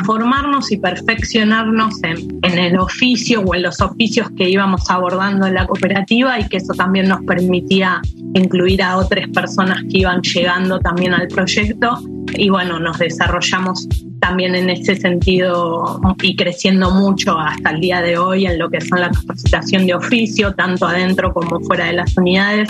formarnos 0.04 0.70
y 0.72 0.78
perfeccionarnos 0.78 2.02
en, 2.02 2.38
en 2.42 2.58
el 2.58 2.78
oficio 2.78 3.40
o 3.42 3.54
en 3.54 3.62
los 3.62 3.80
oficios 3.80 4.28
que 4.36 4.48
íbamos 4.48 4.88
abordando 4.90 5.46
en 5.46 5.54
la 5.54 5.66
cooperativa 5.66 6.38
y 6.38 6.48
que 6.48 6.58
eso 6.58 6.74
también 6.74 7.08
nos 7.08 7.22
permitía 7.24 8.00
incluir 8.34 8.82
a 8.82 8.96
otras 8.96 9.28
personas 9.28 9.78
que 9.90 9.98
iban 9.98 10.20
llegando 10.22 10.78
también 10.80 11.14
al 11.14 11.28
proyecto 11.28 12.00
y 12.34 12.48
bueno, 12.48 12.78
nos 12.78 12.98
desarrollamos 12.98 13.88
también 14.30 14.54
en 14.54 14.70
ese 14.70 14.94
sentido 14.94 16.00
y 16.22 16.36
creciendo 16.36 16.92
mucho 16.92 17.36
hasta 17.36 17.70
el 17.70 17.80
día 17.80 18.00
de 18.00 18.16
hoy 18.16 18.46
en 18.46 18.60
lo 18.60 18.70
que 18.70 18.80
son 18.80 19.00
la 19.00 19.10
capacitación 19.10 19.86
de 19.86 19.94
oficio, 19.94 20.54
tanto 20.54 20.86
adentro 20.86 21.34
como 21.34 21.58
fuera 21.58 21.86
de 21.86 21.94
las 21.94 22.16
unidades. 22.16 22.68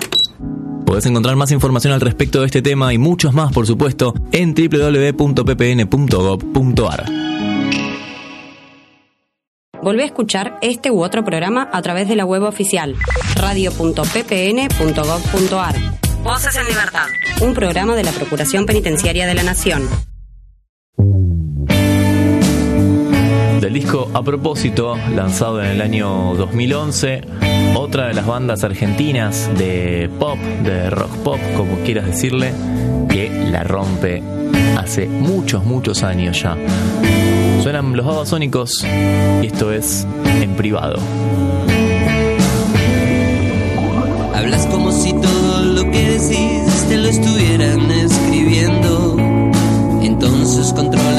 Podés 0.87 1.05
encontrar 1.05 1.37
más 1.37 1.53
información 1.53 1.93
al 1.93 2.01
respecto 2.01 2.41
de 2.41 2.47
este 2.47 2.63
tema 2.63 2.95
y 2.95 2.99
muchos 2.99 3.35
más, 3.35 3.53
por 3.53 3.67
supuesto, 3.67 4.15
en 4.33 4.55
www.ppn.gov.ar. 4.55 5.45
Volvé 9.83 10.03
a 10.03 10.07
escuchar 10.07 10.59
este 10.63 10.91
u 10.91 11.05
otro 11.05 11.27
programa 11.27 11.69
a 11.71 11.83
través 11.83 12.09
de 12.09 12.17
la 12.17 12.25
web 12.25 12.45
oficial 12.45 12.97
radio.ppn.gov.ar. 13.37 15.75
Voces 16.25 16.57
en 16.57 16.67
Libertad, 16.67 17.09
un 17.43 17.53
programa 17.53 17.95
de 17.97 18.05
la 18.05 18.13
Procuración 18.13 18.65
Penitenciaria 18.65 19.27
de 19.27 19.35
la 19.35 19.43
Nación. 19.43 19.87
Del 23.71 23.83
disco 23.83 24.11
A 24.15 24.23
propósito, 24.25 24.97
lanzado 25.15 25.63
en 25.63 25.71
el 25.71 25.81
año 25.81 26.35
2011, 26.35 27.21
otra 27.77 28.09
de 28.09 28.15
las 28.15 28.27
bandas 28.27 28.65
argentinas 28.65 29.49
de 29.57 30.11
pop, 30.19 30.39
de 30.65 30.91
rock 30.91 31.17
pop, 31.19 31.39
como 31.57 31.77
quieras 31.85 32.07
decirle, 32.07 32.53
que 33.09 33.31
la 33.49 33.63
rompe 33.63 34.25
hace 34.77 35.07
muchos, 35.07 35.65
muchos 35.65 36.03
años 36.03 36.43
ya. 36.43 36.57
Suenan 37.63 37.97
los 37.97 38.05
babasónicos 38.05 38.85
y 39.41 39.47
esto 39.47 39.73
es 39.73 40.05
en 40.41 40.57
privado. 40.57 40.99
Hablas 44.35 44.67
como 44.67 44.91
si 44.91 45.13
todo 45.13 45.63
lo 45.63 45.85
que 45.93 46.11
decís 46.19 46.87
te 46.89 46.97
lo 46.97 47.07
estuvieran 47.07 47.89
escribiendo. 47.89 49.17
Entonces 50.03 50.73
controlan 50.73 51.10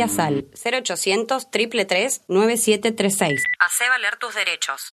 Denuncia 0.00 0.08
SAL 0.08 0.48
0800 0.54 1.50
333 1.50 2.22
9736. 2.28 3.42
Hacé 3.58 3.88
valer 3.88 4.16
tus 4.16 4.34
derechos. 4.34 4.94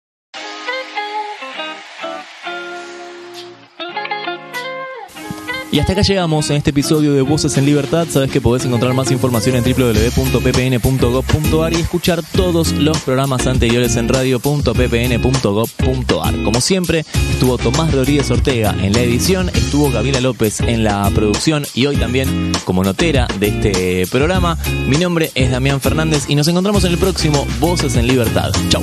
Y 5.73 5.79
hasta 5.79 5.93
acá 5.93 6.03
llegamos 6.03 6.51
en 6.51 6.57
este 6.57 6.71
episodio 6.71 7.13
de 7.13 7.23
Voces 7.23 7.57
en 7.57 7.65
Libertad. 7.65 8.09
Sabes 8.11 8.33
que 8.33 8.41
podés 8.41 8.65
encontrar 8.65 8.93
más 8.93 9.13
información 9.13 9.55
en 9.55 9.63
www.ppn.gov.ar 9.63 11.73
y 11.73 11.77
escuchar 11.77 12.25
todos 12.33 12.73
los 12.73 12.99
programas 12.99 13.47
anteriores 13.47 13.95
en 13.95 14.09
radio.ppn.gov.ar. 14.09 16.43
Como 16.43 16.61
siempre, 16.61 17.05
estuvo 17.31 17.57
Tomás 17.57 17.93
Rodríguez 17.93 18.29
Ortega 18.33 18.75
en 18.83 18.95
la 18.95 19.03
edición, 19.03 19.49
estuvo 19.51 19.93
Gabriela 19.93 20.21
López 20.21 20.59
en 20.61 20.83
la 20.83 21.09
producción 21.15 21.65
y 21.75 21.87
hoy 21.87 21.97
también 21.97 22.51
como 22.65 22.83
notera 22.83 23.29
de 23.39 23.47
este 23.47 24.09
programa. 24.11 24.59
Mi 24.89 24.97
nombre 24.97 25.31
es 25.37 25.53
Damián 25.53 25.81
Fernández 25.81 26.25
y 26.29 26.35
nos 26.35 26.49
encontramos 26.49 26.83
en 26.83 26.91
el 26.93 26.99
próximo 26.99 27.47
Voces 27.61 27.95
en 27.95 28.09
Libertad. 28.09 28.51
Chau. 28.71 28.83